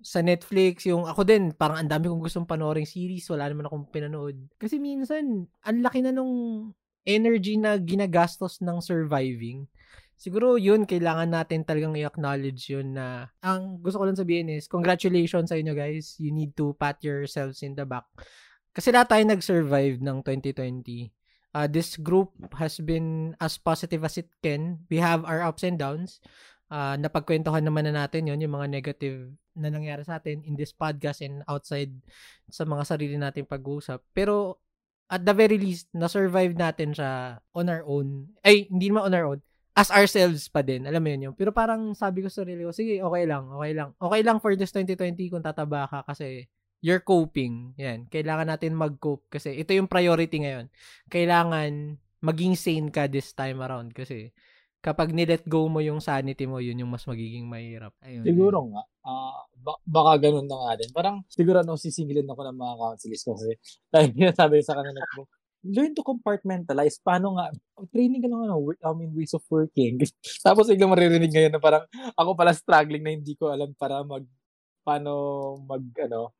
[0.00, 3.88] sa Netflix, yung ako din, parang ang dami kong gustong panoorin series, wala naman akong
[3.92, 4.36] pinanood.
[4.56, 6.32] Kasi minsan, ang laki na nung
[7.04, 9.68] energy na ginagastos ng surviving.
[10.20, 15.48] Siguro yun, kailangan natin talagang i-acknowledge yun na ang gusto ko lang sabihin is, congratulations
[15.48, 16.20] sa inyo guys.
[16.20, 18.04] You need to pat yourselves in the back.
[18.76, 21.08] Kasi lahat tayo nag-survive ng 2020.
[21.56, 24.84] Uh, this group has been as positive as it can.
[24.92, 26.20] We have our ups and downs.
[26.68, 30.70] Uh, napagkwentuhan naman na natin yon yung mga negative na nangyari sa atin in this
[30.70, 31.96] podcast and outside
[32.52, 34.04] sa mga sarili nating pag-uusap.
[34.12, 34.60] Pero
[35.10, 38.30] at the very least, na-survive natin siya on our own.
[38.46, 39.40] Ay, hindi naman on our own.
[39.80, 40.84] As ourselves pa din.
[40.84, 41.34] Alam mo yun yun.
[41.34, 43.96] Pero parang sabi ko sa sarili ko, sige, okay lang, okay lang.
[43.96, 46.44] Okay lang for this 2020 kung tataba ka kasi
[46.84, 47.72] you're coping.
[47.80, 48.04] Yan.
[48.12, 50.68] Kailangan natin mag-cope kasi ito yung priority ngayon.
[51.08, 54.36] Kailangan maging sane ka this time around kasi
[54.84, 57.92] kapag nilet go mo yung sanity mo, yun yung mas magiging mahirap.
[58.04, 58.24] Ayun.
[58.24, 58.82] Siguro nga.
[59.00, 60.90] Uh, ba- baka ganun na nga din.
[60.92, 63.52] Parang siguro no, sisingilin ako ng mga counselors ko kasi
[63.92, 65.28] dahil sabi sa kanila ko,
[65.64, 66.96] learn to compartmentalize.
[67.00, 67.52] Paano nga,
[67.92, 70.00] training ka ng ano, work, I mean, ways of working.
[70.46, 71.84] Tapos biglang maririnig ngayon na parang
[72.16, 74.24] ako pala struggling na hindi ko alam para mag,
[74.84, 75.12] paano
[75.68, 76.32] mag, ano,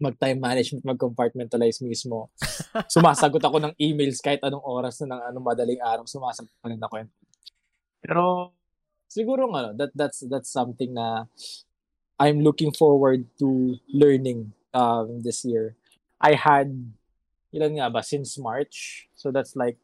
[0.00, 2.32] mag time management, mag compartmentalize mismo.
[2.94, 6.80] Sumasagot ako ng emails kahit anong oras na ng anong madaling araw, sumasagot pa rin
[6.80, 7.04] ako.
[8.00, 8.24] Pero
[9.04, 11.28] siguro nga that that's that's something na
[12.16, 15.76] I'm looking forward to learning um this year.
[16.16, 16.72] I had
[17.54, 19.08] ilan nga ba since March.
[19.14, 19.78] So that's like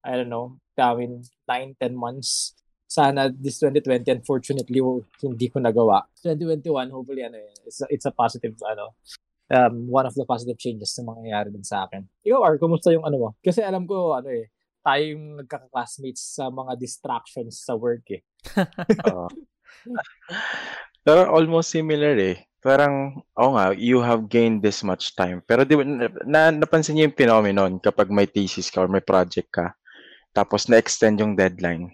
[0.00, 2.56] I don't know, mean 9 10 months.
[2.90, 4.82] Sana this 2020 unfortunately
[5.22, 6.08] hindi ko nagawa.
[6.24, 8.96] 2021 hopefully ano it's a, it's a positive ano
[9.50, 12.06] um, one of the positive changes na mangyayari din sa akin.
[12.22, 13.28] Ikaw, Ar, kumusta yung ano mo?
[13.42, 14.48] Kasi alam ko, ano eh,
[14.80, 18.22] tayo yung nagkaka-classmates sa mga distractions sa work eh.
[19.10, 19.28] uh,
[21.04, 22.49] pero almost similar eh.
[22.60, 25.40] Parang, oo nga, you have gained this much time.
[25.48, 25.74] Pero di,
[26.28, 29.72] na, napansin niyo yung phenomenon kapag may thesis ka or may project ka,
[30.36, 31.88] tapos na-extend yung deadline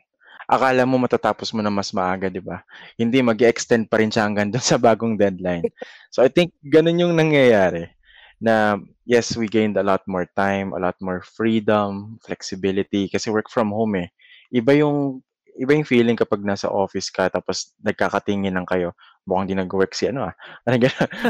[0.47, 2.63] akala mo matatapos mo na mas maaga, di ba?
[2.95, 5.67] Hindi, mag extend pa rin siya hanggang doon sa bagong deadline.
[6.15, 7.91] So I think ganun yung nangyayari
[8.39, 13.51] na yes, we gained a lot more time, a lot more freedom, flexibility kasi work
[13.51, 14.09] from home eh.
[14.55, 15.21] Iba yung
[15.57, 18.93] iba yung feeling kapag nasa office ka tapos nagkakatingin lang kayo
[19.27, 20.35] mukhang di nag-work si ano ah.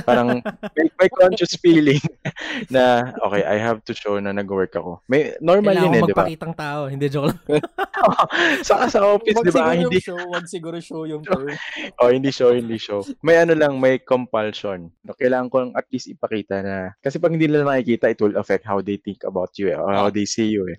[0.05, 0.45] Parang
[0.77, 2.01] may, may conscious feeling
[2.75, 5.01] na okay, I have to show na nag-work ako.
[5.09, 6.23] May normal Kailangan yun eh, di ba?
[6.23, 7.65] magpakitang tao, hindi joke lang.
[8.69, 9.73] Saka sa office, di ba?
[9.73, 11.57] Hindi show, wag siguro show yung turn.
[11.99, 13.01] oh, hindi show, hindi show.
[13.25, 14.93] May ano lang, may compulsion.
[15.03, 18.69] No, kailangan ko at least ipakita na kasi pag hindi nila nakikita, it will affect
[18.69, 20.77] how they think about you eh, or how they see you eh.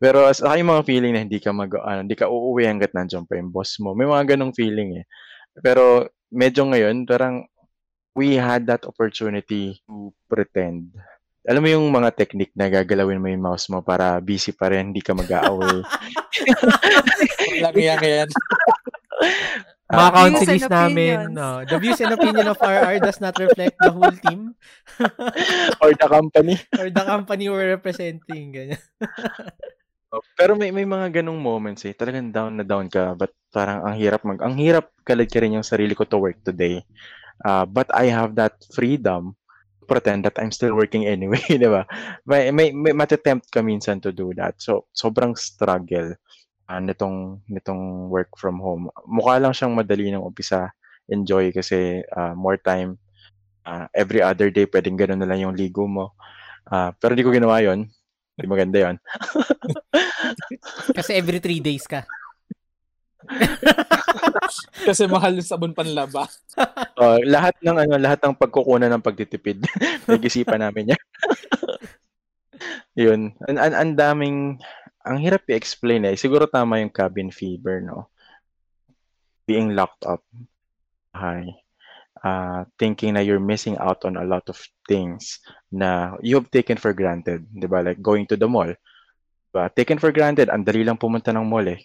[0.00, 3.28] Pero sa akin mga feeling na hindi ka mag ano, hindi ka uuwi hangga't nandiyan
[3.28, 3.92] pa yung boss mo.
[3.92, 5.04] May mga ganong feeling eh.
[5.58, 7.46] Pero medyo ngayon, parang
[8.14, 10.94] we had that opportunity to pretend.
[11.48, 14.92] Alam mo yung mga technique na gagalawin mo yung mouse mo para busy pa rin,
[14.92, 15.82] hindi ka mag-aaway.
[17.64, 18.28] Lang yan, yan.
[19.90, 23.90] Mga uh, counselors namin, no, the views and opinion of RR does not reflect the
[23.90, 24.54] whole team.
[25.82, 26.54] or the company.
[26.78, 28.54] or the company we're representing.
[28.54, 28.78] Ganyan.
[30.34, 31.94] Pero may may mga ganong moments eh.
[31.94, 35.54] Talagang down na down ka but parang ang hirap mag ang hirap kalad ka rin
[35.54, 36.82] yung sarili ko to work today.
[37.40, 39.32] Uh, but I have that freedom
[39.80, 41.88] to pretend that I'm still working anyway, di ba?
[42.28, 44.60] May, may, may matetempt ka minsan to do that.
[44.60, 46.16] So, sobrang struggle
[46.68, 48.92] uh, nitong, nitong work from home.
[49.08, 50.68] Mukha lang siyang madali ng umpisa.
[51.08, 53.00] Enjoy kasi uh, more time.
[53.64, 56.12] Uh, every other day, pwedeng ganun na lang yung ligo mo.
[56.68, 57.88] Uh, pero hindi ko ginawa yon
[58.40, 58.96] hindi maganda yon.
[60.96, 62.08] Kasi every three days ka.
[64.88, 66.24] Kasi mahal yung sabon panlaba.
[67.00, 69.60] oh, lahat ng ano, lahat ng pagkukunan ng pagtitipid.
[70.08, 71.04] Nag-isipan namin yan.
[72.96, 73.20] Yun.
[73.44, 74.38] Ang, ang, ang daming
[75.04, 76.16] ang hirap i-explain eh.
[76.16, 78.08] Siguro tama yung cabin fever, no?
[79.44, 80.24] Being locked up.
[81.12, 81.69] Hi
[82.24, 84.56] uh, thinking na you're missing out on a lot of
[84.88, 85.40] things
[85.72, 87.84] na you have taken for granted, 'di ba?
[87.84, 88.70] Like going to the mall.
[89.50, 89.66] Diba?
[89.74, 91.80] Taken for granted, ang dali lang pumunta ng mall eh.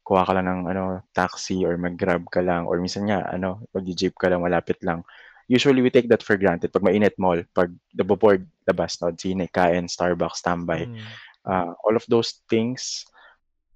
[0.00, 4.16] Kuha ka lang ng ano, taxi or mag-grab ka lang or minsan nga ano, mag-jeep
[4.16, 5.04] ka lang malapit lang.
[5.50, 9.90] Usually we take that for granted pag mainit mall, pag naboboard labas no, sine, kain,
[9.90, 10.86] Starbucks, standby.
[10.86, 11.02] Mm.
[11.42, 13.04] Uh, all of those things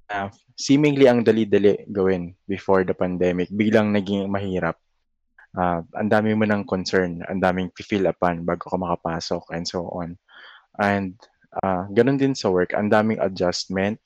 [0.08, 4.78] uh, seemingly ang dali-dali gawin before the pandemic, biglang naging mahirap
[5.54, 9.86] uh, ang dami mo ng concern, ang daming feel upan bago ka makapasok and so
[9.94, 10.18] on.
[10.78, 11.14] And
[11.62, 14.02] uh, ganun din sa work, ang daming adjustment,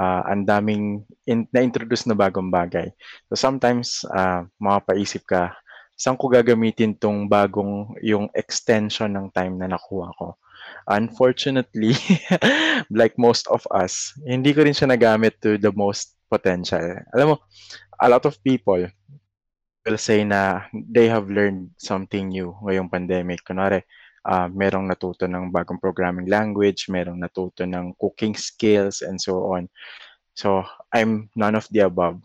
[0.00, 2.88] uh, ang daming in, na-introduce na bagong bagay.
[3.28, 5.52] So sometimes, uh, mapapaisip ka,
[5.98, 10.38] saan ko gagamitin tong bagong yung extension ng time na nakuha ko?
[10.88, 11.94] Unfortunately,
[12.90, 16.82] like most of us, hindi ko rin siya nagamit to the most potential.
[17.12, 17.36] Alam mo,
[17.98, 18.86] a lot of people,
[19.88, 23.40] will say na they have learned something new ngayong pandemic.
[23.40, 23.80] Kunwari,
[24.28, 29.64] uh, merong natuto ng bagong programming language, merong natuto ng cooking skills, and so on.
[30.36, 30.62] So,
[30.92, 32.20] I'm none of the above.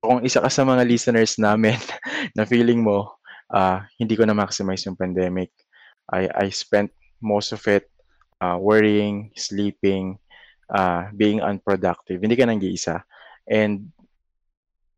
[0.00, 1.76] Kung isa ka sa mga listeners namin
[2.36, 3.20] na feeling mo,
[3.52, 5.52] uh, hindi ko na maximize yung pandemic,
[6.08, 6.88] I, I spent
[7.20, 7.92] most of it
[8.40, 10.16] uh, worrying, sleeping,
[10.72, 12.20] uh, being unproductive.
[12.20, 13.04] Hindi ka nang isa.
[13.44, 13.92] And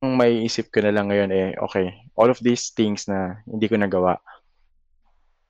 [0.07, 3.75] ang maiisip ko na lang ngayon eh, okay, all of these things na hindi ko
[3.75, 4.15] nagawa,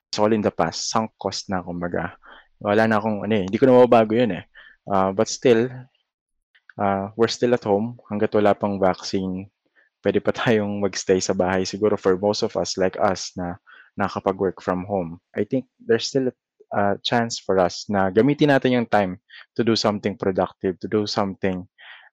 [0.08, 0.88] it's all in the past.
[0.88, 2.16] Sunk cost na, kumbaga.
[2.56, 4.44] Wala na akong, ano eh, hindi ko na mababago yun eh.
[4.88, 5.68] Uh, but still,
[6.80, 9.52] uh, we're still at home hangga't wala pang vaccine.
[10.00, 13.60] Pwede pa tayong magstay sa bahay siguro for most of us like us na
[14.00, 15.20] nakakapag-work from home.
[15.36, 16.34] I think there's still a
[16.72, 19.20] uh, chance for us na gamitin natin yung time
[19.54, 21.64] to do something productive, to do something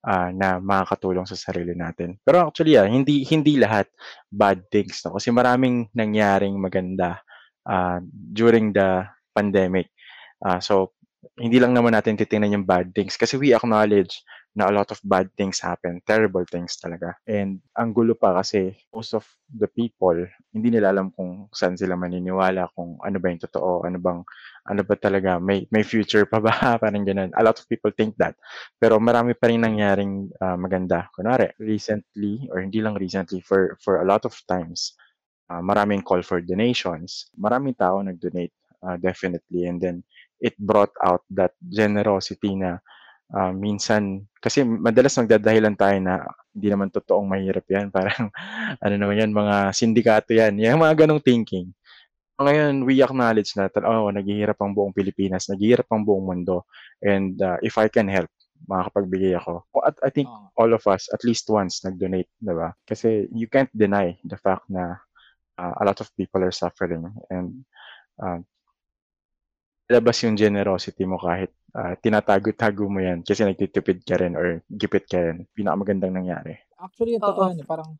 [0.03, 2.19] uh, na makakatulong sa sarili natin.
[2.21, 3.87] Pero actually, yeah, hindi hindi lahat
[4.29, 5.15] bad things no?
[5.17, 7.23] kasi maraming nangyaring maganda
[7.67, 9.89] uh, during the pandemic.
[10.43, 10.91] Uh, so
[11.39, 14.21] hindi lang naman natin titingnan yung bad things kasi we acknowledge
[14.53, 17.17] na a lot of bad things happen, terrible things talaga.
[17.25, 20.13] And ang gulo pa kasi most of the people,
[20.53, 24.21] hindi nila alam kung saan sila maniniwala, kung ano ba yung totoo, ano bang,
[24.63, 26.51] ano ba talaga, may, may future pa ba,
[26.83, 27.31] parang ganun.
[27.35, 28.35] A lot of people think that.
[28.79, 31.11] Pero marami pa rin nangyaring uh, maganda.
[31.11, 34.95] Kunwari, recently, or hindi lang recently, for, for a lot of times,
[35.51, 37.27] uh, maraming call for donations.
[37.35, 38.55] Maraming tao nag-donate,
[38.87, 39.67] uh, definitely.
[39.67, 40.03] And then,
[40.39, 42.79] it brought out that generosity na
[43.35, 46.23] uh, minsan, kasi madalas nagdadahilan tayo na
[46.55, 47.91] hindi naman totoong mahirap yan.
[47.95, 48.31] Parang,
[48.79, 50.55] ano naman yan, mga sindikato yan.
[50.55, 51.75] Yung mga ganong thinking.
[52.43, 56.67] Ngayon, we acknowledge na, oh, naghihirap ang buong Pilipinas, naghihirap ang buong mundo.
[56.99, 58.29] And uh, if I can help,
[58.67, 59.67] makakapagbigay ako.
[59.83, 62.71] At I think all of us, at least once, nag-donate, di ba?
[62.87, 64.95] Kasi you can't deny the fact na
[65.59, 67.11] uh, a lot of people are suffering.
[67.27, 67.67] And
[68.19, 68.39] uh,
[69.91, 75.05] labas yung generosity mo kahit uh, tinatago-tago mo yan kasi nagtitipid ka rin or gipit
[75.11, 75.43] ka rin.
[75.51, 76.55] Pinakamagandang nangyari.
[76.79, 77.99] Actually, yung totoo yun, parang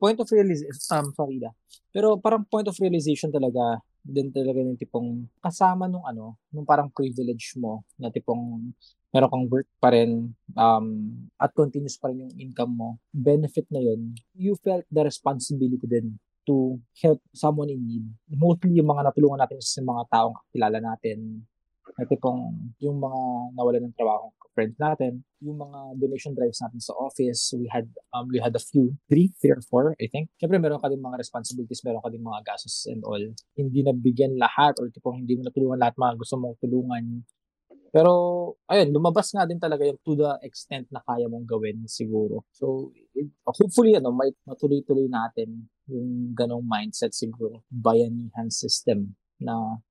[0.00, 1.52] point of realization, um, sorry da.
[1.92, 6.88] Pero parang point of realization talaga, din talaga yung tipong kasama nung ano, nung parang
[6.88, 8.72] privilege mo, na tipong
[9.12, 10.86] meron kang work pa rin um,
[11.36, 16.16] at continuous pa rin yung income mo, benefit na yun, you felt the responsibility din
[16.48, 18.06] to help someone in need.
[18.32, 21.44] Mostly yung mga natulungan natin sa mga taong kilala natin,
[21.98, 23.20] na tipong yung mga
[23.56, 28.26] nawalan ng trabaho friends natin, yung mga donation drives natin sa office, we had um,
[28.28, 30.28] we had a few, three, three or four, I think.
[30.36, 33.22] Siyempre, meron ka din mga responsibilities, meron ka din mga gastos and all.
[33.56, 37.04] Hindi nabigyan lahat or tipong hindi mo natulungan lahat mga gusto mong tulungan.
[37.90, 38.12] Pero,
[38.70, 42.46] ayun, lumabas nga din talaga yung to the extent na kaya mong gawin siguro.
[42.54, 49.10] So, it, hopefully, ano, may matuloy-tuloy natin yung ganong mindset siguro, bayanihan system
[49.42, 49.82] na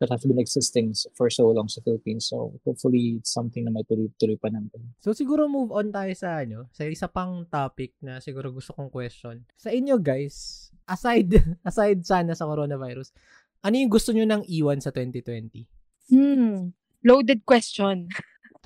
[0.00, 2.28] that have been existing for so long sa Philippines.
[2.28, 4.92] So, hopefully, it's something na may tuloy-tuloy pa natin.
[5.00, 8.92] So, siguro move on tayo sa, ano, sa isa pang topic na siguro gusto kong
[8.92, 9.48] question.
[9.56, 11.32] Sa inyo, guys, aside,
[11.68, 13.16] aside sana sa coronavirus,
[13.64, 15.64] ano yung gusto nyo nang iwan sa 2020?
[16.12, 18.06] Hmm, loaded question.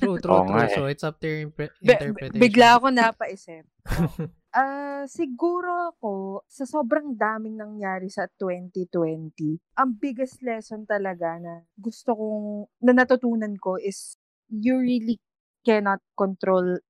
[0.01, 0.65] True, true, oh, true.
[0.67, 0.75] Eh.
[0.75, 2.43] So, it's up to your impre- interpretation.
[2.43, 3.65] Bigla ako napaisip.
[4.55, 12.11] Ah, siguro ako sa sobrang daming nangyari sa 2020, ang biggest lesson talaga na gusto
[12.19, 14.19] kong na natutunan ko is
[14.51, 15.23] you really
[15.63, 16.83] cannot control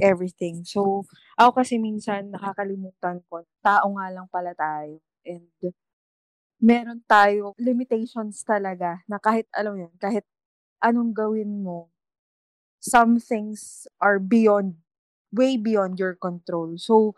[0.00, 0.64] everything.
[0.64, 1.04] So,
[1.36, 5.00] ako kasi minsan nakakalimutan ko, tao nga lang pala tayo.
[5.28, 5.48] And
[6.62, 10.24] meron tayo limitations talaga na kahit alam mo yun, kahit
[10.84, 11.90] anong gawin mo,
[12.82, 14.81] some things are beyond
[15.32, 16.76] way beyond your control.
[16.78, 17.14] So,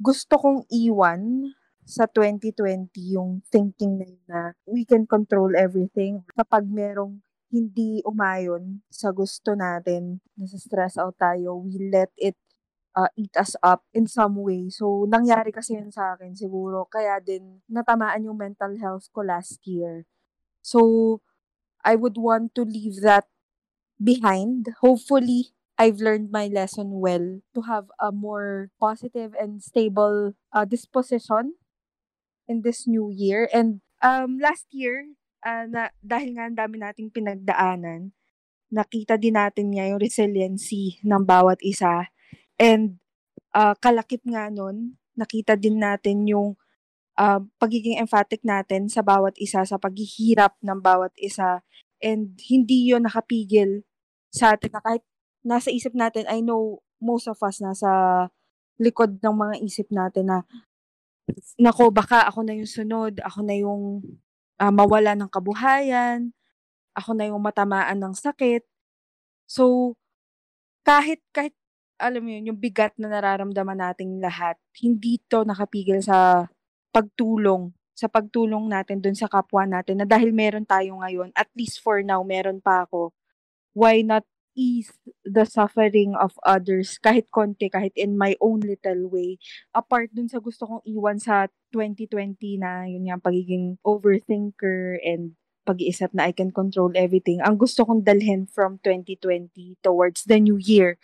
[0.00, 1.52] gusto kong iwan
[1.86, 6.22] sa 2020 yung thinking na yun na we can control everything.
[6.34, 12.36] Kapag merong hindi umayon sa gusto natin, nasa stress out tayo, we let it
[12.96, 14.68] uh, eat us up in some way.
[14.70, 16.86] So, nangyari kasi yun sa akin siguro.
[16.90, 20.04] Kaya din, natamaan yung mental health ko last year.
[20.62, 21.20] So,
[21.84, 23.26] I would want to leave that
[24.02, 24.68] behind.
[24.82, 31.60] Hopefully, I've learned my lesson well to have a more positive and stable uh, disposition
[32.48, 33.48] in this new year.
[33.52, 35.12] And um, last year,
[35.44, 38.16] uh, na, dahil nga ang dami nating pinagdaanan,
[38.72, 42.08] nakita din natin nga yung resiliency ng bawat isa.
[42.56, 42.96] And
[43.52, 46.56] uh, kalakip nga nun, nakita din natin yung
[47.20, 51.60] uh, pagiging emphatic natin sa bawat isa, sa paghihirap ng bawat isa.
[52.00, 53.84] And hindi yon nakapigil
[54.32, 55.04] sa atin na kahit
[55.46, 58.26] nasa isip natin, I know most of us nasa
[58.82, 60.38] likod ng mga isip natin na
[61.56, 64.02] nako baka ako na yung sunod, ako na yung
[64.58, 66.34] uh, mawala ng kabuhayan,
[66.92, 68.66] ako na yung matamaan ng sakit.
[69.46, 69.94] So
[70.82, 71.54] kahit kahit
[71.96, 76.44] alam mo yun, yung bigat na nararamdaman nating lahat, hindi to nakapigil sa
[76.92, 81.80] pagtulong, sa pagtulong natin dun sa kapwa natin na dahil meron tayo ngayon, at least
[81.80, 83.16] for now, meron pa ako,
[83.72, 84.90] why not ease
[85.22, 89.36] the suffering of others kahit konti, kahit in my own little way.
[89.76, 95.36] Apart dun sa gusto kong iwan sa 2020 na yun nga pagiging overthinker and
[95.68, 97.42] pag-iisip na I can control everything.
[97.42, 100.96] Ang gusto kong dalhin from 2020 towards the new year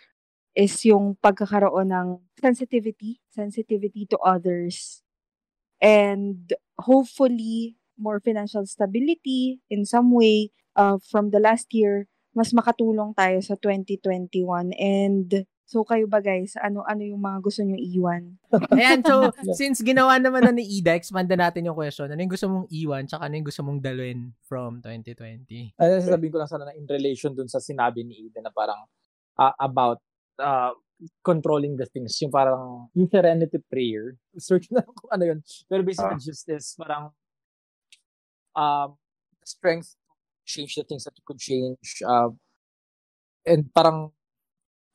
[0.55, 5.03] is yung pagkakaroon ng sensitivity, sensitivity to others.
[5.83, 6.47] And
[6.79, 13.37] hopefully, more financial stability in some way uh, from the last year, mas makatulong tayo
[13.41, 14.73] sa 2021.
[14.77, 18.35] And So kayo ba guys, ano ano yung mga gusto niyo iwan?
[18.77, 22.11] Ayan, so since ginawa naman na ni Ida, expand natin yung question.
[22.11, 25.73] Ano yung gusto mong iwan tsaka ano yung gusto mong dalhin from 2020?
[25.79, 28.85] Ay, sasabihin ko lang sana na in relation dun sa sinabi ni Ida na parang
[29.39, 29.97] uh, about
[30.37, 30.77] uh,
[31.23, 32.21] controlling the things.
[32.21, 34.19] Yung parang yung serenity prayer.
[34.35, 35.39] Search na kung ano yun.
[35.71, 36.27] Pero basically uh.
[36.27, 37.09] just is parang
[38.53, 38.99] um,
[39.41, 39.95] strength
[40.45, 42.01] change the things that you could change.
[42.05, 42.29] Uh,
[43.45, 44.11] and parang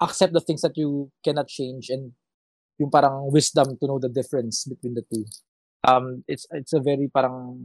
[0.00, 2.12] accept the things that you cannot change and
[2.78, 5.26] yung parang wisdom to know the difference between the two.
[5.82, 7.58] Um, it's it's a very parang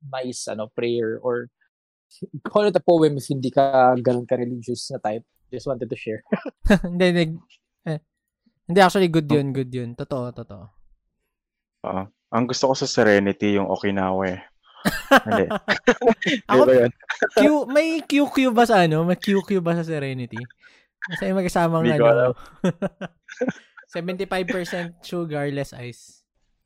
[0.00, 1.48] nice ano prayer or
[2.48, 5.24] call it a poem if hindi ka ganun ka religious na type.
[5.52, 6.24] Just wanted to share.
[6.88, 7.24] hindi, hindi.
[7.86, 8.00] Eh,
[8.66, 9.94] hindi, actually good yun, good yun.
[9.94, 10.64] Totoo, totoo.
[11.84, 14.40] Uh, ang gusto ko sa Serenity yung Okinawa eh.
[15.24, 15.46] Hindi.
[16.52, 16.62] Ako?
[17.36, 19.04] Q, may QQ ba sa ano?
[19.04, 20.40] May QQ ba sa Serenity?
[21.04, 22.32] Kasi magkasamang ano.
[23.94, 26.24] 75% sugar, less ice.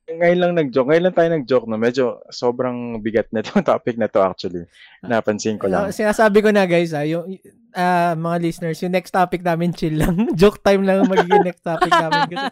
[0.08, 0.88] Ngayon lang nag-joke.
[0.88, 1.76] Ngayon lang tayo nag-joke no.
[1.76, 4.64] Medyo sobrang bigat na itong topic na to actually.
[5.04, 5.88] Napansin ko lang.
[5.88, 7.28] Uh, sinasabi ko na guys, ah, yung
[7.76, 10.16] uh, mga listeners, yung next topic namin chill lang.
[10.40, 12.24] joke time lang magiging next topic namin.
[12.32, 12.48] Kasi,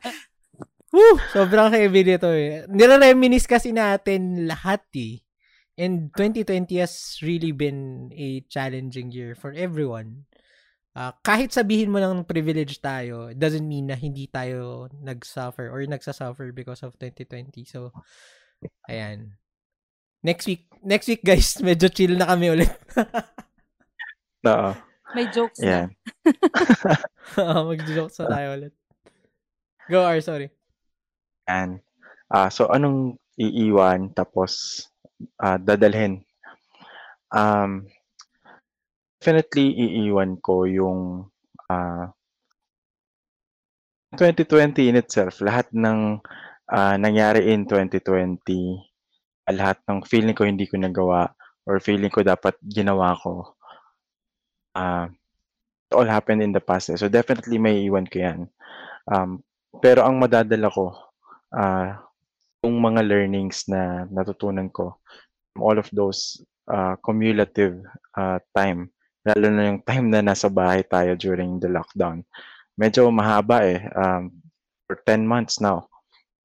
[0.92, 2.68] woo, sobrang heavy dito eh.
[2.68, 5.24] Nire-reminis kasi natin lahat eh.
[5.76, 10.24] And 2020 has really been a challenging year for everyone
[10.96, 15.84] uh, kahit sabihin mo lang privilege tayo, it doesn't mean na hindi tayo nag-suffer or
[15.84, 17.68] nagsasuffer because of 2020.
[17.68, 17.92] So,
[18.88, 19.36] ayan.
[20.24, 22.72] Next week, next week guys, medyo chill na kami ulit.
[24.48, 24.72] Oo.
[25.14, 25.86] May jokes yeah.
[27.36, 27.62] na.
[27.70, 28.74] mag-jokes na tayo ulit.
[29.86, 30.50] Go, R, sorry.
[31.46, 31.78] And,
[32.32, 34.82] uh, so anong iiwan tapos
[35.40, 36.24] uh, dadalhin?
[37.32, 37.90] Um,
[39.18, 41.26] definitely iiwan ko yung
[41.66, 42.06] uh,
[44.14, 45.42] 2020 in itself.
[45.42, 46.22] Lahat ng
[46.70, 48.38] uh, nangyari in 2020,
[49.50, 51.34] lahat ng feeling ko hindi ko nagawa
[51.66, 53.58] or feeling ko dapat ginawa ko.
[54.78, 55.10] Uh,
[55.90, 56.94] it all happened in the past.
[56.94, 56.98] Eh.
[56.98, 58.46] So definitely may iwan ko yan.
[59.10, 59.42] Um,
[59.82, 60.94] pero ang madadala ko,
[61.50, 61.98] uh,
[62.66, 64.98] yung mga learnings na natutunan ko,
[65.56, 67.78] all of those uh, cumulative
[68.18, 68.90] uh, time
[69.26, 72.22] Lalo na yung time na nasa bahay tayo during the lockdown.
[72.78, 73.82] Medyo mahaba eh.
[73.90, 74.30] Um,
[74.86, 75.90] for 10 months now,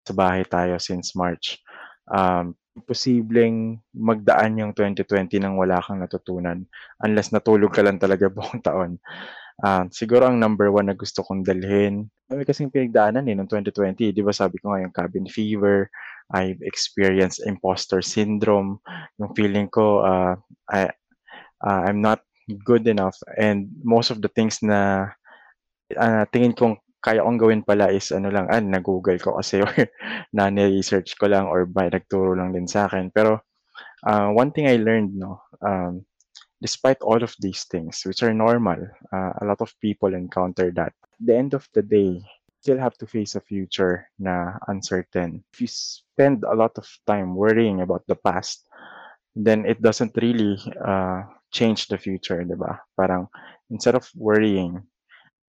[0.02, 1.62] sa bahay tayo since March.
[2.10, 2.58] Um,
[2.90, 6.66] posibleng magdaan yung 2020 nang wala kang natutunan
[7.06, 8.98] unless natulog ka lang talaga buong taon.
[9.62, 14.10] Uh, siguro ang number one na gusto kong dalhin, may kasing pinagdaanan eh, noong 2020.
[14.10, 15.86] Di ba sabi ko nga yung cabin fever,
[16.34, 18.80] I've experienced imposter syndrome,
[19.20, 20.36] yung feeling ko, uh,
[20.70, 20.92] I,
[21.64, 22.24] uh, I'm not
[22.66, 25.12] good enough and most of the things na
[25.96, 29.74] uh, tingin kong kaya kong gawin pala is ano lang, ah, na-google ko kasi or
[30.38, 33.10] na research ko lang or by nagturo lang din sa akin.
[33.10, 33.42] Pero
[34.06, 36.06] uh, one thing I learned, no, um,
[36.62, 38.78] despite all of these things, which are normal,
[39.10, 40.94] uh, a lot of people encounter that.
[40.94, 42.22] At the end of the day,
[42.62, 45.42] still have to face a future na uncertain.
[45.54, 45.70] If you
[46.22, 48.70] spend a lot of time worrying about the past,
[49.34, 52.78] then it doesn't really uh, change the future, di ba?
[52.94, 53.26] Parang
[53.74, 54.78] instead of worrying,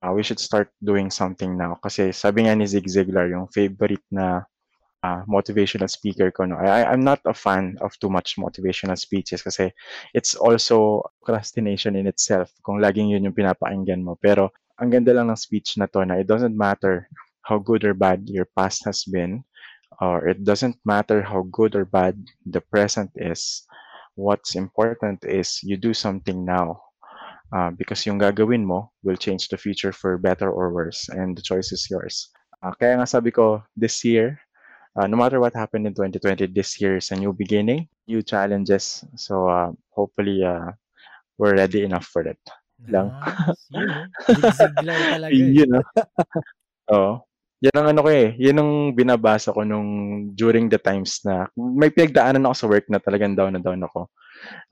[0.01, 1.77] uh, we should start doing something now.
[1.85, 4.49] Kasi sabi nga ni Zig Ziglar, yung favorite na
[5.05, 6.57] uh, motivational speaker ko, no?
[6.57, 9.69] I, I'm not a fan of too much motivational speeches kasi
[10.17, 14.17] it's also procrastination in itself kung laging yun yung pinapakinggan mo.
[14.17, 17.13] Pero ang ganda lang ng speech na to na it doesn't matter
[17.45, 19.45] how good or bad your past has been
[20.01, 22.17] or it doesn't matter how good or bad
[22.47, 23.67] the present is
[24.15, 26.81] what's important is you do something now
[27.55, 31.43] uh, because yung gagawin mo will change the future for better or worse and the
[31.43, 32.29] choice is yours.
[32.63, 34.39] Uh, kaya nga sabi ko, this year,
[34.97, 39.05] uh, no matter what happened in 2020, this year is a new beginning, new challenges.
[39.17, 40.73] So uh, hopefully uh,
[41.39, 42.39] we're ready enough for it.
[42.89, 43.11] Lang.
[43.71, 44.59] Nice.
[45.31, 45.85] Yun, Yun, know?
[46.95, 47.13] Oo.
[47.63, 49.91] Yan ang ano ko eh, yan ang binabasa ko nung
[50.35, 54.11] during the times na may pinagdaanan ako sa work na talagang down na down ako.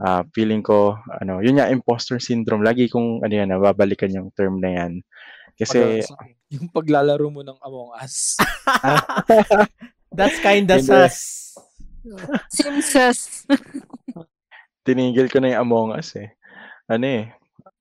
[0.03, 2.67] Uh, feeling ko, ano, yun nga, imposter syndrome.
[2.67, 4.93] Lagi kong, ano yan, nababalikan yung term na yan.
[5.55, 8.35] Kasi, Pag, yung paglalaro mo ng Among Us.
[10.19, 11.55] That's kinda sus.
[12.51, 13.47] Sim sus.
[14.89, 16.35] tinigil ko na yung Among Us eh.
[16.91, 17.31] Ano eh,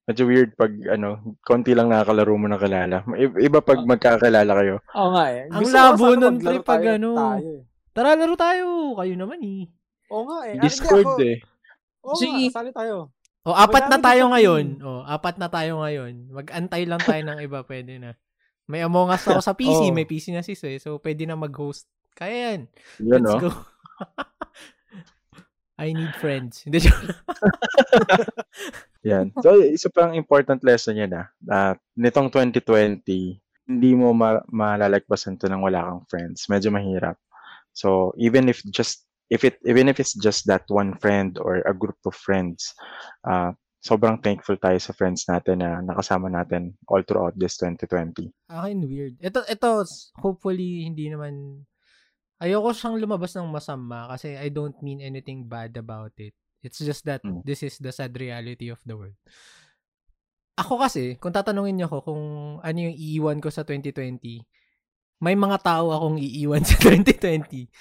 [0.10, 3.05] medyo weird pag ano, konti lang nakakalaro mo na kilala.
[3.14, 4.82] I- Iba pag magkakilala kayo.
[4.97, 5.45] Oo nga eh.
[5.47, 7.10] Ang Gusto labo nun, pre, pag tayo- ano.
[7.14, 7.62] tayo eh.
[7.93, 8.66] Tara, laro tayo.
[8.97, 9.70] Kayo naman eh.
[10.10, 10.57] Oo nga eh.
[10.57, 11.38] Discord eh.
[12.01, 12.49] Oo Sige.
[12.49, 13.14] nga, sali tayo.
[13.45, 14.66] O, apat na tayo gusto ngayon.
[14.78, 16.14] ko O, apat na tayo ngayon.
[16.30, 17.62] Mag-antay lang tayo ng iba.
[17.62, 18.12] Pwede na.
[18.66, 19.86] May Among Us ako sa PC.
[19.86, 19.91] Oo.
[19.91, 20.78] May PC na sis eh.
[20.78, 21.88] So, pwede na mag-host.
[22.14, 22.60] Kaya yan.
[22.97, 23.39] Yun, Let's no?
[23.39, 23.49] go.
[25.80, 26.68] I need friends.
[26.68, 26.84] Hindi.
[29.08, 29.32] Yan.
[29.39, 31.28] So, isa pang important lesson yan ah.
[31.47, 33.00] Uh, nitong 2020,
[33.70, 36.50] hindi mo ma- malalagpasan to nang wala kang friends.
[36.52, 37.16] Medyo mahirap.
[37.72, 41.72] So, even if just if it even if it's just that one friend or a
[41.72, 42.76] group of friends,
[43.24, 48.28] uh, sobrang thankful tayo sa friends natin na nakasama natin all throughout this 2020.
[48.52, 49.16] Akin weird.
[49.24, 49.88] Ito, ito,
[50.20, 51.64] hopefully, hindi naman,
[52.43, 56.36] ayoko siyang lumabas ng masama kasi I don't mean anything bad about it.
[56.60, 57.41] It's just that Mm.
[57.43, 59.16] this is the sad reality of the world.
[60.60, 62.24] Ako kasi, kung tatanungin niyo ako kung
[62.60, 64.43] ano yung iiwan ko sa 2020,
[65.24, 67.72] may mga tao akong iiwan sa 2020.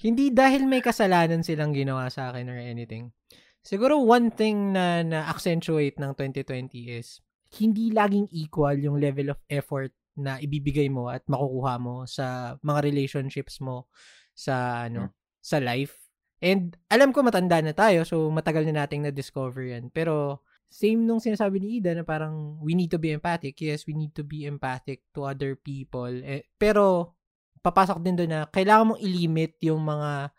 [0.00, 3.12] Hindi dahil may kasalanan silang ginawa sa akin or anything.
[3.60, 7.20] Siguro one thing na na-accentuate ng 2020 is
[7.60, 12.80] hindi laging equal yung level of effort na ibibigay mo at makukuha mo sa mga
[12.80, 13.92] relationships mo
[14.32, 15.12] sa ano
[15.44, 16.05] sa life.
[16.40, 19.88] And alam ko matanda na tayo so matagal na nating na-discover yan.
[19.88, 23.56] Pero same nung sinasabi ni Ida na parang we need to be empathic.
[23.62, 26.10] Yes, we need to be empathic to other people.
[26.10, 27.16] Eh, pero
[27.64, 30.30] papasok din doon na kailangan mong i-limit yung mga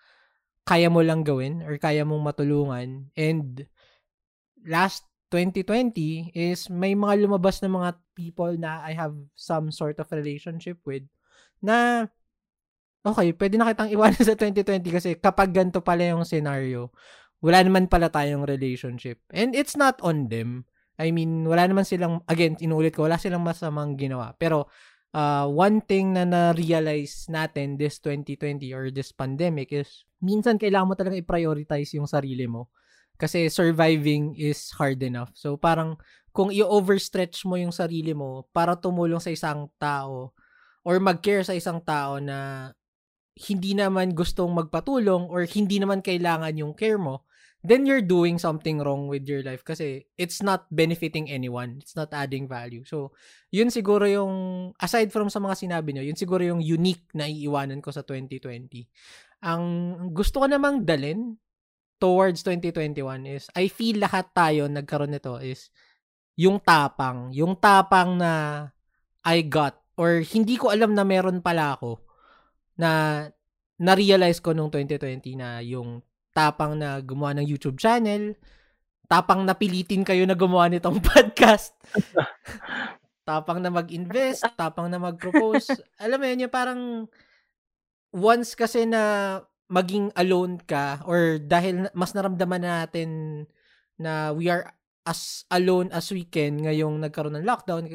[0.67, 3.07] kaya mo lang gawin or kaya mong matulungan.
[3.15, 3.63] And
[4.67, 10.07] last 2020 is may mga lumabas na mga people na I have some sort of
[10.11, 11.07] relationship with
[11.63, 12.07] na
[13.07, 16.91] okay, pwede na kitang iwanan sa 2020 kasi kapag ganito pala yung scenario,
[17.39, 19.23] wala naman pala tayong relationship.
[19.31, 20.67] And it's not on them.
[20.97, 24.33] I mean, wala naman silang, again, inuulit ko, wala silang masamang ginawa.
[24.35, 24.67] Pero,
[25.13, 30.95] uh, one thing na na-realize natin this 2020 or this pandemic is minsan kailangan mo
[30.97, 32.73] talaga i-prioritize yung sarili mo.
[33.17, 35.33] Kasi surviving is hard enough.
[35.33, 35.97] So parang
[36.29, 40.37] kung i-overstretch mo yung sarili mo para tumulong sa isang tao
[40.85, 42.69] or mag-care sa isang tao na
[43.37, 47.27] hindi naman gustong magpatulong or hindi naman kailangan yung care mo,
[47.61, 51.77] then you're doing something wrong with your life kasi it's not benefiting anyone.
[51.81, 52.85] It's not adding value.
[52.85, 53.13] So,
[53.53, 54.33] yun siguro yung,
[54.77, 58.87] aside from sa mga sinabi nyo, yun siguro yung unique na iiwanan ko sa 2020.
[59.45, 59.63] Ang
[60.13, 61.37] gusto ko namang dalin
[61.97, 65.69] towards 2021 is, I feel lahat tayo nagkaroon nito is,
[66.37, 67.33] yung tapang.
[67.33, 68.63] Yung tapang na
[69.25, 72.06] I got or hindi ko alam na meron pala ako
[72.77, 73.25] na
[73.77, 76.01] na-realize ko nung 2020 na yung
[76.33, 78.37] tapang na gumawa ng YouTube channel,
[79.09, 81.73] tapang na pilitin kayo na gumawa nitong podcast,
[83.25, 85.73] tapang na mag-invest, tapang na mag-propose.
[85.97, 86.81] Alam mo yun, yung parang
[88.13, 93.09] once kasi na maging alone ka or dahil mas naramdaman natin
[93.99, 94.71] na we are
[95.03, 97.87] as alone as we can ngayong nagkaroon ng lockdown,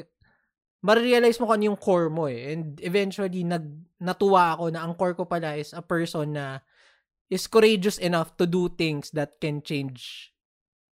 [0.82, 2.52] marirealize mo kung ano yung core mo eh.
[2.52, 3.64] And eventually, nag,
[4.02, 6.58] natuwa ako na ang core ko pala is a person na
[7.30, 10.28] is courageous enough to do things that can change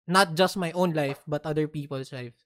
[0.08, 2.36] not just my own life, but other people's lives.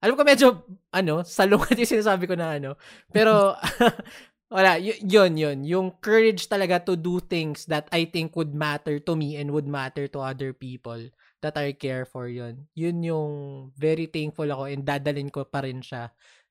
[0.00, 0.46] Alam ko medyo,
[0.92, 2.76] ano, salungat yung sinasabi ko na ano.
[3.12, 3.56] Pero,
[4.54, 5.58] wala, y- yun, yun.
[5.64, 9.68] Yung courage talaga to do things that I think would matter to me and would
[9.68, 11.00] matter to other people
[11.40, 12.68] that I care for yun.
[12.72, 13.32] Yun yung
[13.76, 16.08] very thankful ako and dadalin ko pa rin siya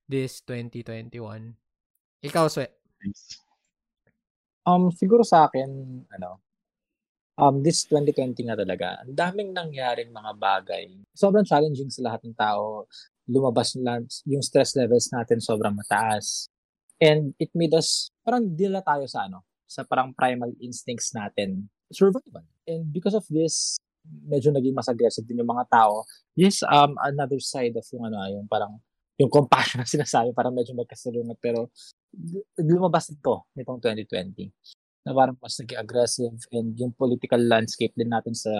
[0.08, 1.56] this 2021.
[2.24, 2.68] Ikaw, Swe.
[4.64, 5.68] Um, siguro sa akin,
[6.08, 6.40] ano,
[7.38, 10.86] um, this 2020 nga talaga, ang daming nangyaring mga bagay.
[11.12, 12.88] Sobrang challenging sa lahat ng tao.
[13.28, 16.48] Lumabas na yung stress levels natin sobrang mataas.
[17.02, 22.46] And it made us, parang dila tayo sa ano, sa parang primal instincts natin, survival.
[22.64, 23.76] And because of this,
[24.06, 26.08] medyo naging mas aggressive din yung mga tao.
[26.38, 28.80] Yes, um, another side of yung ano, yung parang,
[29.18, 31.38] yung compassion na sinasabi, parang medyo magkasalungat.
[31.38, 31.70] Pero,
[32.62, 34.50] lumabas ito nitong 2020
[35.04, 38.52] na parang mas naging aggressive and yung political landscape din natin sa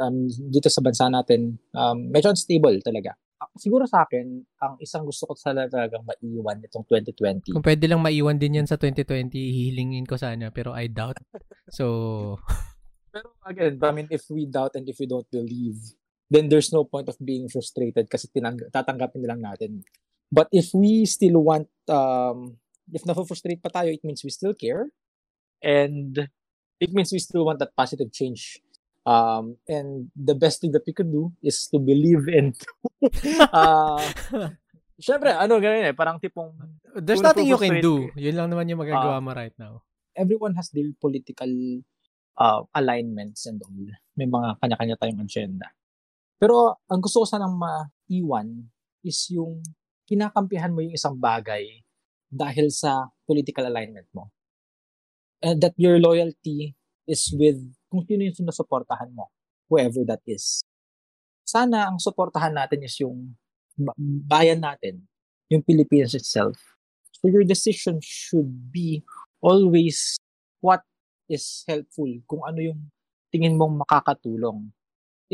[0.00, 3.12] um, dito sa bansa natin um, medyo unstable talaga.
[3.60, 7.52] Siguro sa akin, ang isang gusto ko talagang maiwan nitong 2020.
[7.52, 11.20] Kung pwede lang maiwan din yan sa 2020, hihilingin ko sana, pero I doubt.
[11.68, 12.40] So,
[13.14, 15.78] Pero again, I mean, if we doubt and if we don't believe,
[16.34, 19.86] then there's no point of being frustrated kasi tinang- tatanggapin na lang natin.
[20.34, 22.58] But if we still want, um,
[22.90, 24.90] if na-frustrate pa tayo, it means we still care.
[25.62, 26.26] And
[26.82, 28.58] it means we still want that positive change
[29.04, 32.56] Um, and the best thing that we could do is to believe in
[33.52, 34.00] uh,
[34.96, 36.56] Siyempre, ano ganyan eh, parang tipong
[37.04, 38.08] There's nothing you can do.
[38.16, 39.24] Yun lang naman yung magagawa Ah.
[39.24, 39.84] mo right now.
[40.14, 41.50] everyone has their political
[42.38, 43.86] uh, alignments and all.
[44.14, 45.66] May mga kanya-kanya tayong agenda.
[46.38, 48.48] Pero ang gusto ko sanang maiwan
[49.06, 49.62] is yung
[50.04, 51.64] kinakampihan mo yung isang bagay
[52.28, 54.28] dahil sa political alignment mo.
[55.44, 56.74] And that your loyalty
[57.06, 57.60] is with
[57.92, 59.30] kung sino yung sinusuportahan mo,
[59.70, 60.64] whoever that is.
[61.46, 63.38] Sana ang suportahan natin is yung
[63.78, 63.94] ba-
[64.26, 65.04] bayan natin,
[65.52, 66.58] yung Philippines itself.
[67.22, 69.06] So your decision should be
[69.38, 70.18] always
[70.58, 70.82] what
[71.30, 72.80] is helpful, kung ano yung
[73.30, 74.73] tingin mong makakatulong.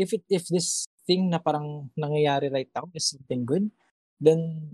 [0.01, 3.69] If it if this thing na parang nangyayari right now is something good,
[4.17, 4.73] then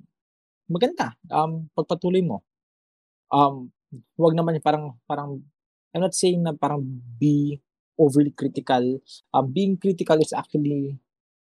[0.71, 1.19] maganda.
[1.27, 2.47] Um pagpatuloy mo.
[3.27, 3.75] Um
[4.15, 5.43] wag naman parang parang
[5.91, 6.79] I'm not saying na parang
[7.19, 7.59] be
[7.99, 9.03] overly critical.
[9.35, 10.95] Um being critical is actually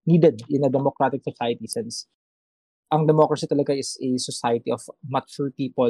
[0.08, 2.08] needed in a democratic society since
[2.94, 5.90] ang democracy talaga is a society of mature people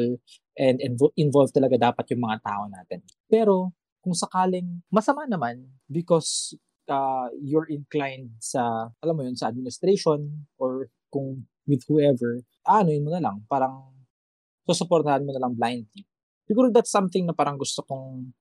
[0.55, 3.03] and invo- involved talaga dapat yung mga tao natin.
[3.27, 6.55] Pero kung sakaling masama naman because
[6.89, 13.05] uh, you're inclined sa, alam mo yun, sa administration or kung with whoever, ano yun
[13.05, 13.93] mo na lang, parang
[14.67, 16.03] susuportahan mo na lang blindly.
[16.47, 18.31] Siguro that's something na parang gusto kong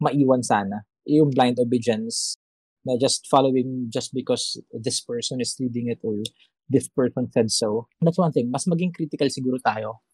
[0.00, 0.84] maiwan sana.
[1.08, 2.36] Yung blind obedience
[2.84, 6.20] na just following just because this person is leading it or
[6.68, 7.88] this person said so.
[8.00, 8.50] That's one thing.
[8.50, 10.04] Mas maging critical siguro tayo.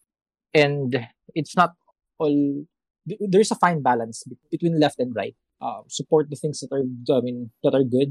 [0.55, 0.93] And
[1.35, 1.75] it's not
[2.21, 2.65] all,
[3.05, 5.35] there's a fine balance be- between left and right.
[5.63, 8.11] Uh, support the things that are, I mean, that are good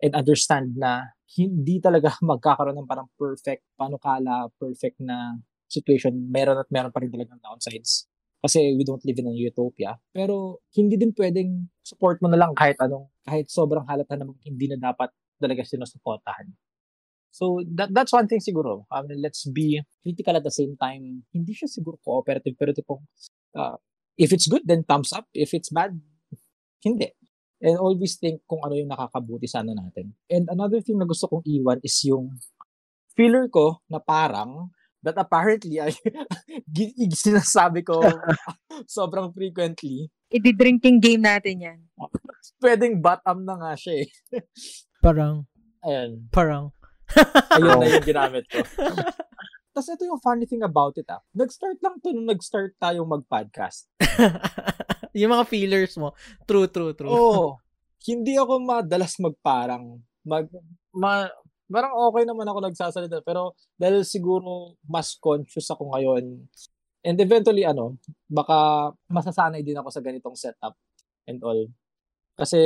[0.00, 5.36] and understand na hindi talaga magkakaroon ng parang perfect, panukala, perfect na
[5.68, 6.16] situation.
[6.32, 8.08] Meron at meron pa rin talagang downsides.
[8.40, 10.00] Kasi we don't live in a utopia.
[10.08, 14.70] Pero hindi din pwedeng support mo na lang kahit anong, kahit sobrang halata namang hindi
[14.72, 16.48] na dapat talaga sinusuportahan.
[17.36, 18.88] So that that's one thing siguro.
[18.88, 21.28] I mean, let's be critical at the same time.
[21.36, 23.04] Hindi siya siguro cooperative pero tipong
[23.52, 23.76] uh,
[24.16, 25.28] if it's good then thumbs up.
[25.36, 26.00] If it's bad,
[26.86, 27.10] hindi.
[27.58, 30.14] And always think kung ano yung nakakabuti sana natin.
[30.30, 32.38] And another thing na gusto kong iwan is yung
[33.16, 34.70] feeler ko na parang
[35.00, 35.90] that apparently ay
[36.76, 37.98] gi- gi- sinasabi ko
[38.86, 40.12] sobrang frequently.
[40.30, 41.78] I-drinking game natin yan.
[42.62, 44.08] Pwedeng bottom na nga siya eh.
[45.00, 45.46] Parang,
[45.86, 46.26] Ayan.
[46.34, 46.74] parang.
[47.54, 48.58] Ayun na yung ginamit ko.
[49.70, 51.22] Tapos ito yung funny thing about it ah.
[51.30, 53.86] Nag-start lang to nung nag-start tayong mag-podcast.
[55.16, 56.12] Yung mga feelers mo.
[56.44, 57.08] True, true, true.
[57.08, 57.56] Oo.
[58.10, 59.98] hindi ako madalas magparang.
[60.22, 60.46] Mag,
[60.94, 61.26] ma,
[61.66, 63.24] parang okay naman ako nagsasalita.
[63.26, 66.46] Pero dahil siguro mas conscious ako ngayon.
[67.06, 70.74] And eventually, ano, baka masasanay din ako sa ganitong setup
[71.26, 71.66] and all.
[72.38, 72.58] Kasi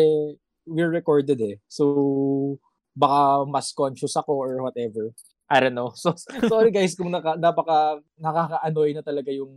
[0.69, 1.57] we're recorded eh.
[1.69, 2.59] So,
[2.93, 5.13] baka mas conscious ako or whatever.
[5.51, 5.93] I don't know.
[6.01, 6.15] So,
[6.47, 9.51] sorry guys kung naka, napaka, nakaka-annoy na talaga yung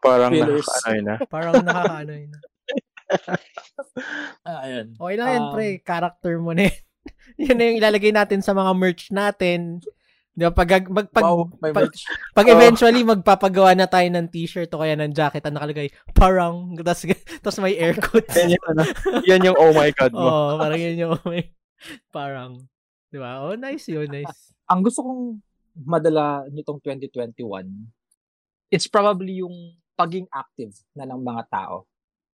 [0.00, 0.64] Parang Feelers.
[0.64, 1.14] nakakaano na.
[1.26, 2.32] Parang nakakaano yun.
[4.44, 4.86] ah, ayun.
[4.94, 5.66] Okay lang yan, Um, pre.
[5.80, 6.78] Character mo na yun.
[7.40, 9.78] Yan na yung ilalagay natin sa mga merch natin.
[10.32, 10.52] Di ba?
[10.52, 11.94] Pag, mag, pag, wow, pag-
[12.30, 12.54] pag Oh.
[12.54, 17.02] eventually magpapagawa na tayo ng t-shirt o kaya ng jacket ang nakalagay, parang, tas,
[17.42, 18.34] tas may air quotes.
[18.34, 18.82] Yan yung, ano,
[19.24, 20.20] yan yung oh my God mo.
[20.20, 21.42] Oo, parang yun yung may,
[22.10, 22.50] parang,
[23.08, 23.42] di ba?
[23.42, 24.54] Oh, nice yun, nice.
[24.66, 25.22] ang gusto kong
[25.78, 27.66] madala nitong 2021,
[28.68, 31.82] it's probably yung paging active na ng mga tao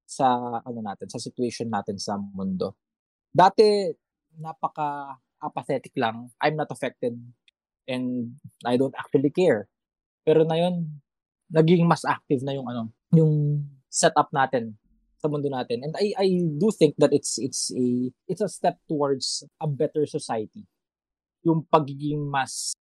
[0.05, 2.77] sa ano natin, sa situation natin sa mundo.
[3.33, 3.89] Dati
[4.37, 6.29] napaka apathetic lang.
[6.45, 7.17] I'm not affected
[7.89, 8.37] and
[8.69, 9.65] I don't actually care.
[10.29, 11.01] Pero na yun,
[11.49, 14.77] naging mas active na yung ano, yung setup natin
[15.17, 15.81] sa mundo natin.
[15.89, 16.29] And I I
[16.61, 20.69] do think that it's it's a it's a step towards a better society
[21.45, 22.73] yung pagiging mas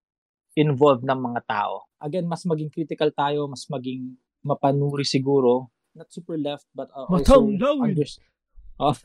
[0.55, 1.83] involved ng mga tao.
[1.99, 5.71] Again, mas maging critical tayo, mas maging mapanuri siguro.
[5.95, 7.47] Not super left, but uh, also...
[7.47, 8.05] Under-
[8.81, 8.97] Oh.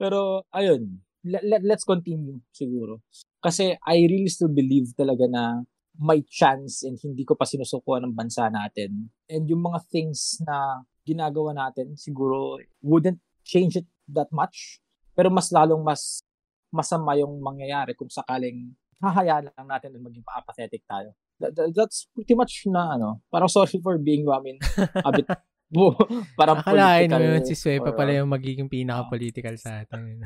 [0.00, 1.04] Pero, ayun.
[1.20, 3.04] Let, let, let's continue siguro.
[3.38, 5.60] Kasi I really still believe talaga na
[5.98, 9.10] may chance and hindi ko pa sinusukuan ng bansa natin.
[9.28, 14.78] And yung mga things na ginagawa natin siguro wouldn't change it that much.
[15.12, 16.22] Pero mas lalong mas
[16.70, 21.14] masama yung mangyayari kung sakaling hahayaan lang natin na maging pa-apathetic tayo.
[21.38, 25.26] That, that- that's pretty much na ano, parang sorry for being, I mean, a bit,
[25.74, 25.94] bu-
[26.34, 30.18] parang Akalain mo political yun, si Sway pa pala uh, yung magiging pinaka-political sa atin.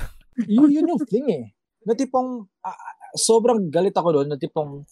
[0.48, 1.44] yun, yun yung thing eh.
[1.84, 2.78] Na tipong, ah,
[3.12, 4.88] sobrang galit ako doon, na tipong,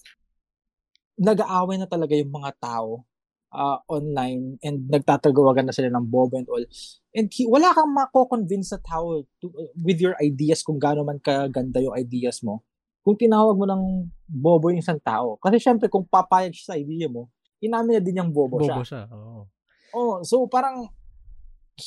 [1.21, 3.05] nag-aaway na talaga yung mga tao
[3.53, 6.65] uh, online and nagtatagawagan na sila ng bobo and all.
[7.13, 11.21] And he, wala kang mako-convince na tao to, uh, with your ideas kung gaano man
[11.21, 12.65] kaganda yung ideas mo.
[13.01, 13.83] Kung tinawag mo ng
[14.29, 15.41] bobo yung isang tao.
[15.41, 17.27] Kasi syempre kung papayag siya sa idea mo,
[17.59, 18.85] inamin na din yung bobo, Bobo siya.
[18.85, 19.03] siya.
[19.11, 19.49] Oo.
[19.91, 20.87] Oh, so parang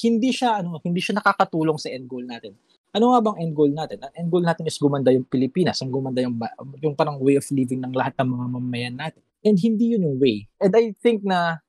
[0.03, 2.57] hindi siya ano, hindi siya nakakatulong sa end goal natin.
[2.93, 3.97] Ano nga bang end goal natin?
[4.01, 6.37] Ang end goal natin is gumanda yung Pilipinas, ang gumanda yung
[6.81, 9.21] yung parang way of living ng lahat ng mga mamamayan natin.
[9.41, 10.45] And hindi yun yung way.
[10.61, 11.61] And I think na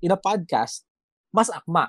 [0.00, 0.84] in a podcast,
[1.30, 1.88] mas akma.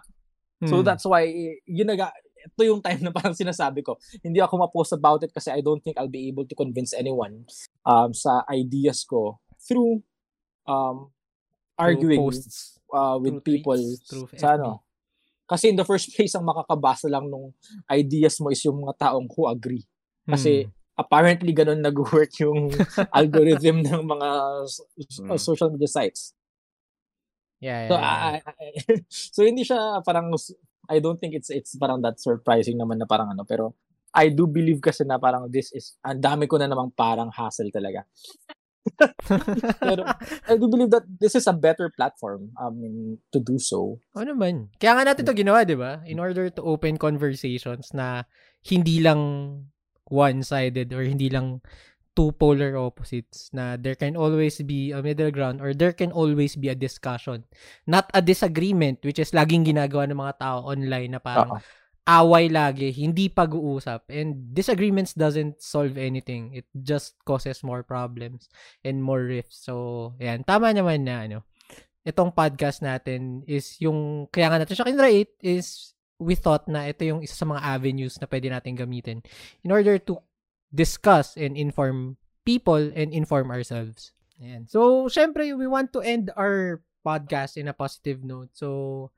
[0.62, 0.86] So Hmm.
[0.86, 1.26] that's why
[1.66, 3.96] yun naga ito yung time na parang sinasabi ko.
[4.20, 7.46] Hindi ako ma-post about it kasi I don't think I'll be able to convince anyone
[7.82, 10.02] um, sa ideas ko through
[10.66, 11.10] um,
[11.76, 14.58] arguing posts uh, with through people tweets, through sa FB.
[14.58, 14.72] ano.
[15.46, 17.52] Kasi in the first place, ang makakabasa lang nung
[17.86, 19.84] ideas mo is yung mga taong who agree.
[20.24, 20.72] Kasi Hmm.
[20.98, 22.70] apparently ganun nag-work yung
[23.18, 24.30] algorithm ng mga
[24.64, 25.36] s- s- Mm.
[25.36, 26.38] social media sites.
[27.58, 28.06] Yeah, yeah, So, yeah.
[28.06, 30.30] I- I- so hindi siya parang
[30.92, 33.80] I don't think it's it's parang that surprising naman na parang ano pero
[34.12, 37.72] I do believe kasi na parang this is ang dami ko na namang parang hassle
[37.72, 38.04] talaga.
[39.86, 40.04] pero
[40.50, 44.04] I do believe that this is a better platform I mean to do so.
[44.18, 44.74] Oo naman.
[44.82, 46.04] Kaya nga natin to ginawa, di ba?
[46.04, 48.28] In order to open conversations na
[48.68, 49.22] hindi lang
[50.12, 51.64] one-sided or hindi lang
[52.12, 56.60] two polar opposites na there can always be a middle ground or there can always
[56.60, 57.48] be a discussion.
[57.88, 61.64] Not a disagreement which is laging ginagawa ng mga tao online na parang Oo.
[62.04, 64.12] away lagi, hindi pag-uusap.
[64.12, 66.52] And disagreements doesn't solve anything.
[66.52, 68.52] It just causes more problems
[68.84, 69.64] and more rifts.
[69.64, 70.44] So, yan.
[70.44, 71.48] Tama naman na, ano,
[72.04, 77.02] itong podcast natin is yung, kaya nga natin siya kinrate is we thought na ito
[77.02, 79.26] yung isa sa mga avenues na pwede natin gamitin
[79.66, 80.22] in order to
[80.74, 82.18] discuss and inform
[82.48, 84.16] people and inform ourselves.
[84.42, 84.66] Ayan.
[84.66, 88.50] So, syempre, we want to end our podcast in a positive note.
[88.58, 89.12] So,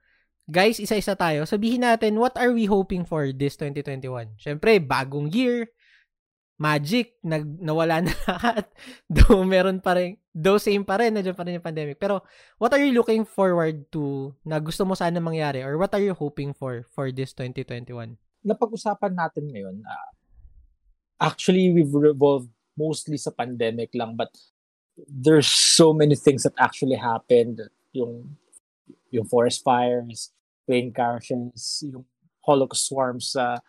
[0.51, 1.47] guys, isa-isa tayo.
[1.47, 4.35] Sabihin natin, what are we hoping for this 2021?
[4.35, 5.71] Syempre, bagong year,
[6.59, 8.67] magic, nag, nawala na lahat.
[9.07, 11.95] Though meron pa rin, though same pa rin, nandiyan pa rin yung pandemic.
[12.03, 12.27] Pero,
[12.59, 15.63] what are you looking forward to na gusto mo sana mangyari?
[15.63, 18.19] Or what are you hoping for for this 2021?
[18.43, 20.11] napag-usapan natin ngayon, ah,
[21.23, 24.35] actually, we've revolved mostly sa pandemic lang, but
[25.07, 27.63] there's so many things that actually happened.
[27.95, 28.35] Yung,
[29.09, 30.35] yung forest fires,
[30.67, 32.03] plane crashes, yung
[32.43, 33.63] holocaust swarms sa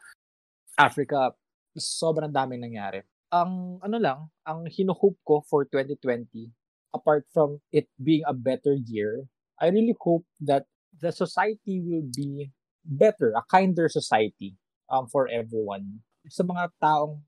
[0.75, 1.31] Africa,
[1.79, 3.07] sobrang daming nangyari.
[3.31, 6.51] Ang ano lang, ang hinuhope ko for 2020,
[6.91, 9.27] apart from it being a better year,
[9.59, 10.67] I really hope that
[10.99, 12.51] the society will be
[12.83, 14.55] better, a kinder society
[14.91, 16.03] um, for everyone.
[16.31, 17.23] Sa mga taong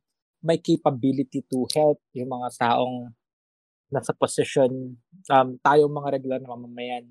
[0.47, 3.11] may capability to help, yung mga taong
[3.91, 4.95] nasa position,
[5.31, 7.07] um, tayong mga regular na mamamayan.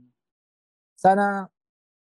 [0.95, 1.51] Sana,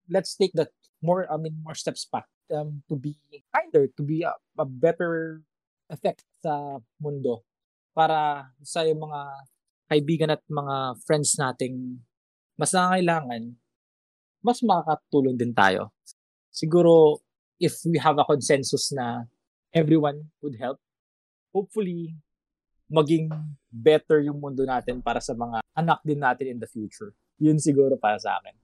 [0.06, 0.70] let's take that
[1.02, 2.22] more, I mean, more steps pa
[2.54, 3.18] um, to be
[3.50, 5.42] kinder, to be a, a better
[5.90, 7.42] effect sa mundo
[7.94, 9.22] para sa yung mga
[9.90, 10.76] kaibigan at mga
[11.06, 12.02] friends nating
[12.58, 13.44] mas nangangailangan,
[14.42, 15.94] mas makakatulong din tayo.
[16.54, 17.22] Siguro,
[17.58, 19.26] if we have a consensus na
[19.74, 20.78] everyone would help,
[21.54, 22.18] hopefully,
[22.89, 23.30] maging
[23.70, 27.14] better yung mundo natin para sa mga anak din natin in the future.
[27.38, 28.58] Yun siguro para sa akin.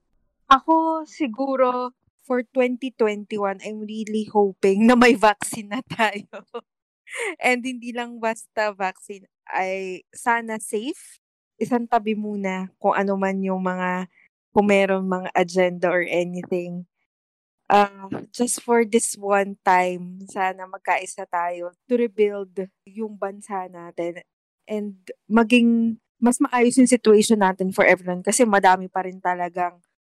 [0.50, 1.94] Ako siguro
[2.26, 6.30] for 2021, I'm really hoping na may vaccine na tayo.
[7.42, 11.18] And hindi lang basta vaccine, ay sana safe.
[11.58, 14.06] Isang tabi muna kung ano man yung mga,
[14.54, 16.86] kung meron mga agenda or anything.
[17.70, 24.26] Uh, just for this one time, sana magkaisa tayo to rebuild yung bansa natin
[24.66, 24.98] and
[25.30, 29.78] maging mas maayos yung situation natin for everyone kasi madami pa rin talagang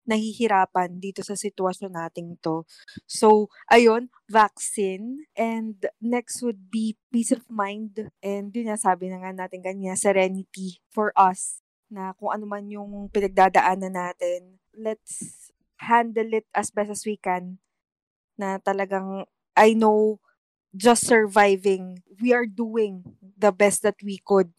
[0.10, 2.66] nahihirapan dito sa sitwasyon nating to.
[3.06, 5.30] So, ayun, vaccine.
[5.38, 8.10] And next would be peace of mind.
[8.26, 11.62] And yun nga, sabi na nga natin kanina, serenity for us
[11.94, 15.49] na kung ano man yung pinagdadaanan natin, let's
[15.80, 17.60] handle it as best as we can.
[18.40, 19.26] Na talagang,
[19.56, 20.20] I know,
[20.76, 23.04] just surviving, we are doing
[23.38, 24.52] the best that we could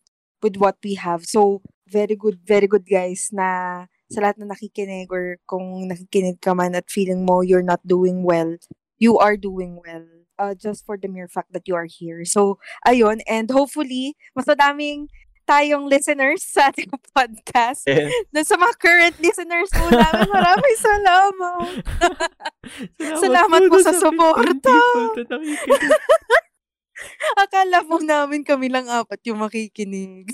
[0.43, 1.25] with what we have.
[1.25, 6.55] So, very good, very good guys na sa lahat na nakikinig or kung nakikinig ka
[6.55, 8.57] man at feeling mo you're not doing well,
[8.99, 10.07] you are doing well.
[10.41, 12.25] Uh, just for the mere fact that you are here.
[12.25, 12.57] So,
[12.89, 13.21] ayun.
[13.29, 15.13] And hopefully, mas madaming
[15.51, 17.83] tayong listeners sa ating podcast.
[18.31, 21.71] Na sa mga current listeners po namin, maraming salamat.
[23.19, 24.71] Salamat po dun sa 15 suporta.
[27.43, 30.29] Akala po namin kami lang apat yung makikinig.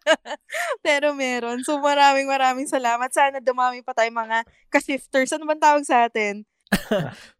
[0.86, 1.64] Pero meron.
[1.64, 3.08] So maraming maraming salamat.
[3.10, 5.32] Sana dumami pa tayo mga ka-shifters.
[5.34, 6.44] Ano bang tawag sa atin?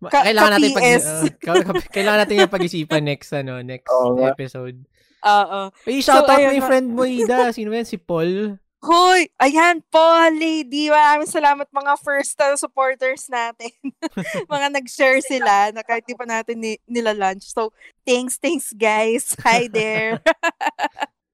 [0.08, 4.80] Ka- kailangan natin pag uh, kailangan natin yung pag-isipan next ano, next oh, episode.
[5.26, 5.60] Oo.
[5.82, 7.50] Hey, shout so, out mo yung friend mo, Ida.
[7.50, 7.86] Sino yan?
[7.86, 8.62] Si Paul?
[8.86, 9.26] Hoy!
[9.42, 10.86] Ayan, Paul, lady.
[10.86, 13.74] Maraming salamat mga first uh, supporters natin.
[14.52, 17.50] mga nag-share sila na kahit di pa natin ni- nila lunch.
[17.50, 17.74] So,
[18.06, 19.34] thanks, thanks guys.
[19.42, 20.22] Hi there.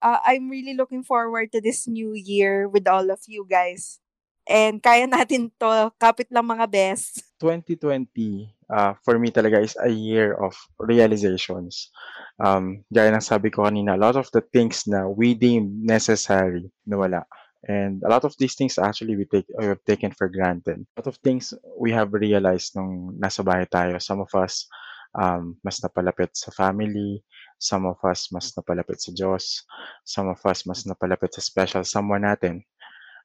[0.01, 4.01] uh, I'm really looking forward to this new year with all of you guys.
[4.49, 5.93] And kaya natin to.
[6.01, 7.20] Kapit lang mga best.
[7.38, 11.93] 2020, uh, for me talaga is a year of realizations.
[12.41, 16.73] Um, gaya ng sabi ko kanina, a lot of the things na we deem necessary
[16.89, 17.29] nawala.
[17.62, 20.83] And a lot of these things actually we take we have taken for granted.
[20.83, 24.03] A lot of things we have realized nung nasa bahay tayo.
[24.03, 24.66] Some of us
[25.14, 27.23] um, mas napalapit sa family.
[27.62, 29.62] Some of us mas napalapit sa Diyos.
[30.03, 32.66] Some of us mas napalapit sa special someone natin.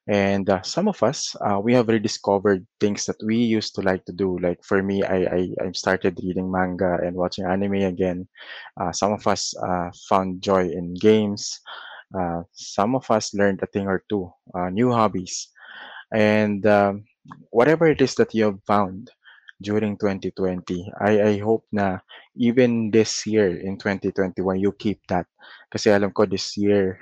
[0.08, 4.04] And uh, some of us, uh, we have rediscovered things that we used to like
[4.06, 4.38] to do.
[4.40, 8.26] Like for me, I I, I started reading manga and watching anime again.
[8.80, 11.60] Uh, some of us uh, found joy in games.
[12.16, 15.48] Uh, some of us learned a thing or two, uh, new hobbies.
[16.12, 17.04] And um,
[17.50, 19.10] whatever it is that you have found
[19.60, 21.98] during 2020, I, I hope na
[22.36, 25.26] even this year in 2021, you keep that.
[25.70, 26.96] Kasi alam ko this year,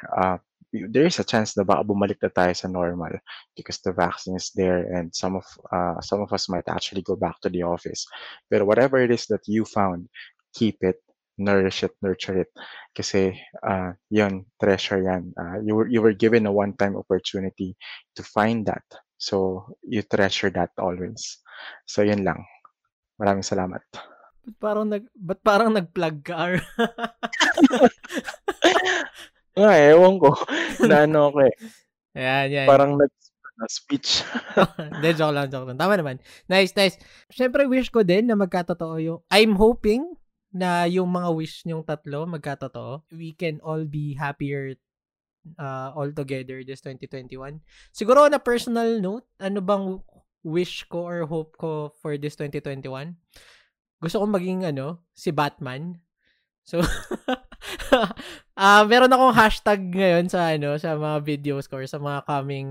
[0.89, 3.17] there is a chance na baka bumalik na tayo sa normal
[3.57, 7.17] because the vaccine is there and some of uh, some of us might actually go
[7.17, 8.05] back to the office.
[8.53, 10.09] But whatever it is that you found,
[10.53, 11.01] keep it
[11.39, 12.51] nourish it, nurture it.
[12.97, 15.33] Kasi uh, yun, treasure yan.
[15.37, 17.77] Uh, you, were, you were given a one-time opportunity
[18.17, 18.85] to find that.
[19.19, 21.39] So, you treasure that always.
[21.85, 22.45] So, yun lang.
[23.21, 23.81] Maraming salamat.
[24.47, 26.55] Ba't parang nag ba't parang nag-plug ka?
[29.57, 30.31] Nga, ewan ko.
[30.89, 31.55] na ano ko eh.
[32.13, 32.69] Ayan, yan.
[32.69, 33.13] Parang nag
[33.73, 34.21] speech.
[35.01, 35.81] Hindi, joke lang, joke lang.
[35.81, 36.21] Tama naman.
[36.45, 37.01] Nice, nice.
[37.33, 39.19] Siyempre, wish ko din na magkatotoo yung...
[39.33, 40.05] I'm hoping
[40.53, 43.09] na yung mga wish nyong tatlo magkatotoo.
[43.17, 44.77] We can all be happier
[45.57, 47.65] uh, all together this 2021.
[47.97, 50.05] Siguro na personal note, ano bang
[50.45, 53.17] wish ko or hope ko for this 2021?
[54.01, 55.97] Gusto ko maging ano, si Batman.
[56.67, 56.83] So
[58.59, 62.69] uh, meron akong hashtag ngayon sa ano sa mga videos ko or sa mga coming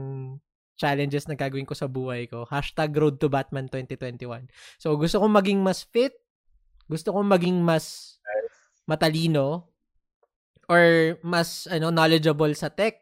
[0.75, 2.43] challenges na gagawin ko sa buhay ko.
[2.45, 4.51] Hashtag Road to Batman 2021.
[4.75, 6.13] So, gusto kong maging mas fit,
[6.91, 8.19] gusto kong maging mas
[8.85, 9.71] matalino
[10.69, 13.01] or mas ano knowledgeable sa tech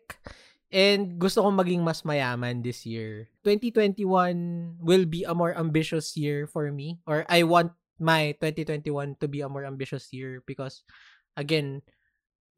[0.71, 3.27] and gusto kong maging mas mayaman this year.
[3.43, 9.27] 2021 will be a more ambitious year for me or I want my 2021 to
[9.27, 10.81] be a more ambitious year because
[11.37, 11.81] again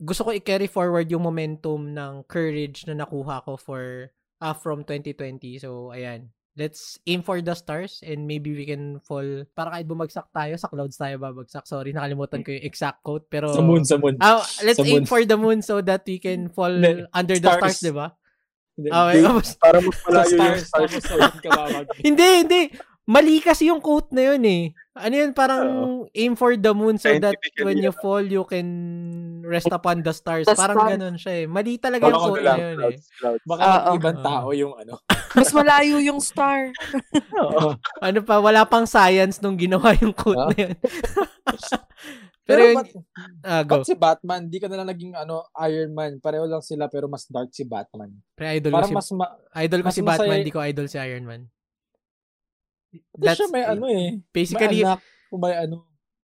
[0.04, 4.12] gusto ko i-carry forward yung momentum ng courage na nakuha ko for
[4.44, 5.64] uh, from 2020.
[5.64, 9.24] So ayan, let's aim for the stars and maybe we can fall
[9.56, 13.52] para kahit bumagsak tayo sa clouds tayo babagsak sorry nakalimutan ko yung exact quote pero
[13.52, 15.06] sa moon sa moon uh, let's sa aim moon.
[15.06, 18.16] for the moon so that we can fall Le, under the stars, di ba
[18.76, 19.24] Oh, okay.
[19.64, 21.00] para mas malayo yung stars.
[22.04, 22.62] hindi, hindi.
[23.06, 24.64] Mali kasi yung quote na yun eh.
[24.98, 28.66] Ano yun, parang uh, aim for the moon so that when you fall, you can
[29.46, 30.50] rest upon the stars.
[30.50, 30.92] The parang stars.
[30.98, 31.46] ganun siya eh.
[31.46, 32.98] Mali talaga yung quote na yun eh.
[33.46, 34.98] Baka uh, ibang tao yung ano.
[35.38, 36.74] Mas malayo yung star.
[38.10, 40.50] ano pa, wala pang science nung ginawa yung quote huh?
[40.50, 40.76] na yun.
[42.50, 42.90] pero, pero yun, ba't,
[43.46, 43.74] uh, go.
[43.78, 46.18] Ba't si Batman, di ka na lang naging ano, Iron Man.
[46.18, 48.10] Pareho lang sila pero mas dark si Batman.
[48.34, 50.90] Pero idol Parang ko si, mas ma- idol ko si Batman, masaya, di ko idol
[50.90, 51.46] si Iron Man.
[53.16, 54.20] That's, siya may ano eh.
[54.32, 55.02] Basically, may anak,
[55.34, 55.76] may ano.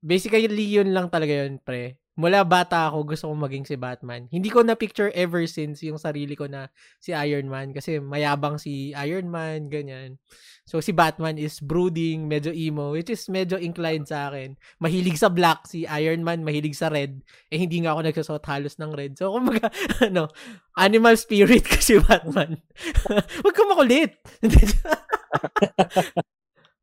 [0.02, 2.02] Basically, yun lang talaga yun, pre.
[2.20, 4.28] Mula bata ako, gusto kong maging si Batman.
[4.28, 6.68] Hindi ko na-picture ever since yung sarili ko na
[7.00, 7.72] si Iron Man.
[7.72, 10.20] Kasi mayabang si Iron Man, ganyan.
[10.68, 14.60] So, si Batman is brooding, medyo emo, which is medyo inclined sa akin.
[14.84, 17.24] Mahilig sa black si Iron Man, mahilig sa red.
[17.48, 19.16] Eh, hindi nga ako nagsusot halos ng red.
[19.16, 19.72] So, kumbaga,
[20.06, 20.28] ano,
[20.76, 22.60] animal spirit kasi Batman.
[23.42, 24.20] Huwag ka makulit.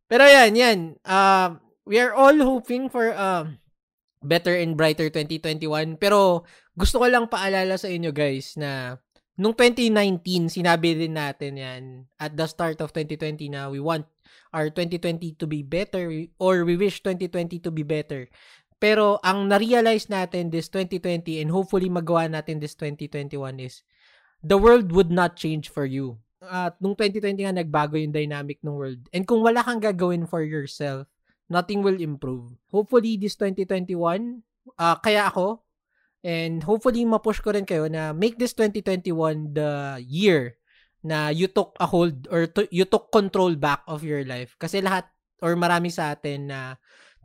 [0.09, 0.78] Pero yan, yan.
[1.05, 3.44] Uh, we are all hoping for uh,
[4.24, 6.01] better and brighter 2021.
[6.01, 8.97] Pero gusto ko lang paalala sa inyo guys na
[9.36, 11.82] nung 2019, sinabi din natin yan
[12.16, 14.09] at the start of 2020 na we want
[14.56, 16.09] our 2020 to be better
[16.40, 18.26] or we wish 2020 to be better.
[18.78, 23.82] Pero ang na-realize natin this 2020 and hopefully magawa natin this 2021 is
[24.40, 28.62] the world would not change for you at uh, nung 2020 nga nagbago yung dynamic
[28.62, 29.02] ng world.
[29.10, 31.10] And kung wala kang gagawin for yourself,
[31.51, 32.55] nothing will improve.
[32.70, 34.43] Hopefully this 2021,
[34.78, 35.66] uh, kaya ako
[36.27, 40.59] And hopefully, mapush ko rin kayo na make this 2021 the year
[41.06, 44.59] na you took a hold or to, you took control back of your life.
[44.59, 45.06] Kasi lahat
[45.39, 46.74] or marami sa atin na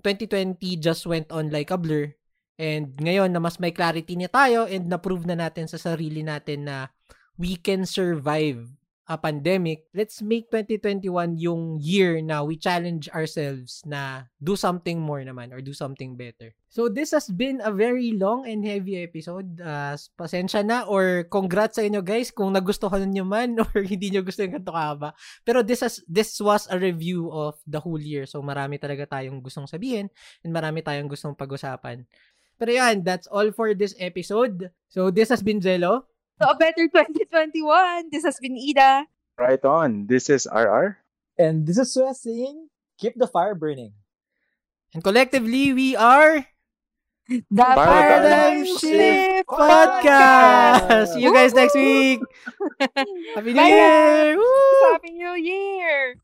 [0.05, 2.13] 2020 just went on like a blur.
[2.61, 6.69] And ngayon na mas may clarity niya tayo and na-prove na natin sa sarili natin
[6.69, 6.93] na
[7.33, 8.69] we can survive
[9.03, 15.19] a pandemic, let's make 2021 yung year na we challenge ourselves na do something more
[15.19, 16.55] naman or do something better.
[16.71, 19.59] So this has been a very long and heavy episode.
[19.59, 24.23] Uh, pasensya na or congrats sa inyo guys kung nagustuhan niyo man or hindi niyo
[24.23, 25.11] gusto yung ganito kahaba.
[25.43, 28.23] Pero this has this was a review of the whole year.
[28.23, 30.07] So marami talaga tayong gustong sabihin
[30.47, 32.07] and marami tayong gustong pag-usapan.
[32.55, 34.71] Pero yan, that's all for this episode.
[34.87, 36.07] So this has been Zelo.
[36.41, 38.09] So, a better 2021.
[38.11, 39.05] This has been Ida.
[39.37, 40.07] Right on.
[40.07, 40.97] This is RR.
[41.37, 43.93] And this is Suya saying, keep the fire burning.
[44.93, 46.45] And collectively, we are
[47.29, 50.81] The Paradigm Paradigm Shift Shift Podcast.
[50.89, 51.07] Podcast.
[51.13, 52.21] See you guys next week.
[53.33, 54.37] Happy New Bye, Year!
[54.37, 54.91] Woo!
[54.91, 56.15] Happy New Year!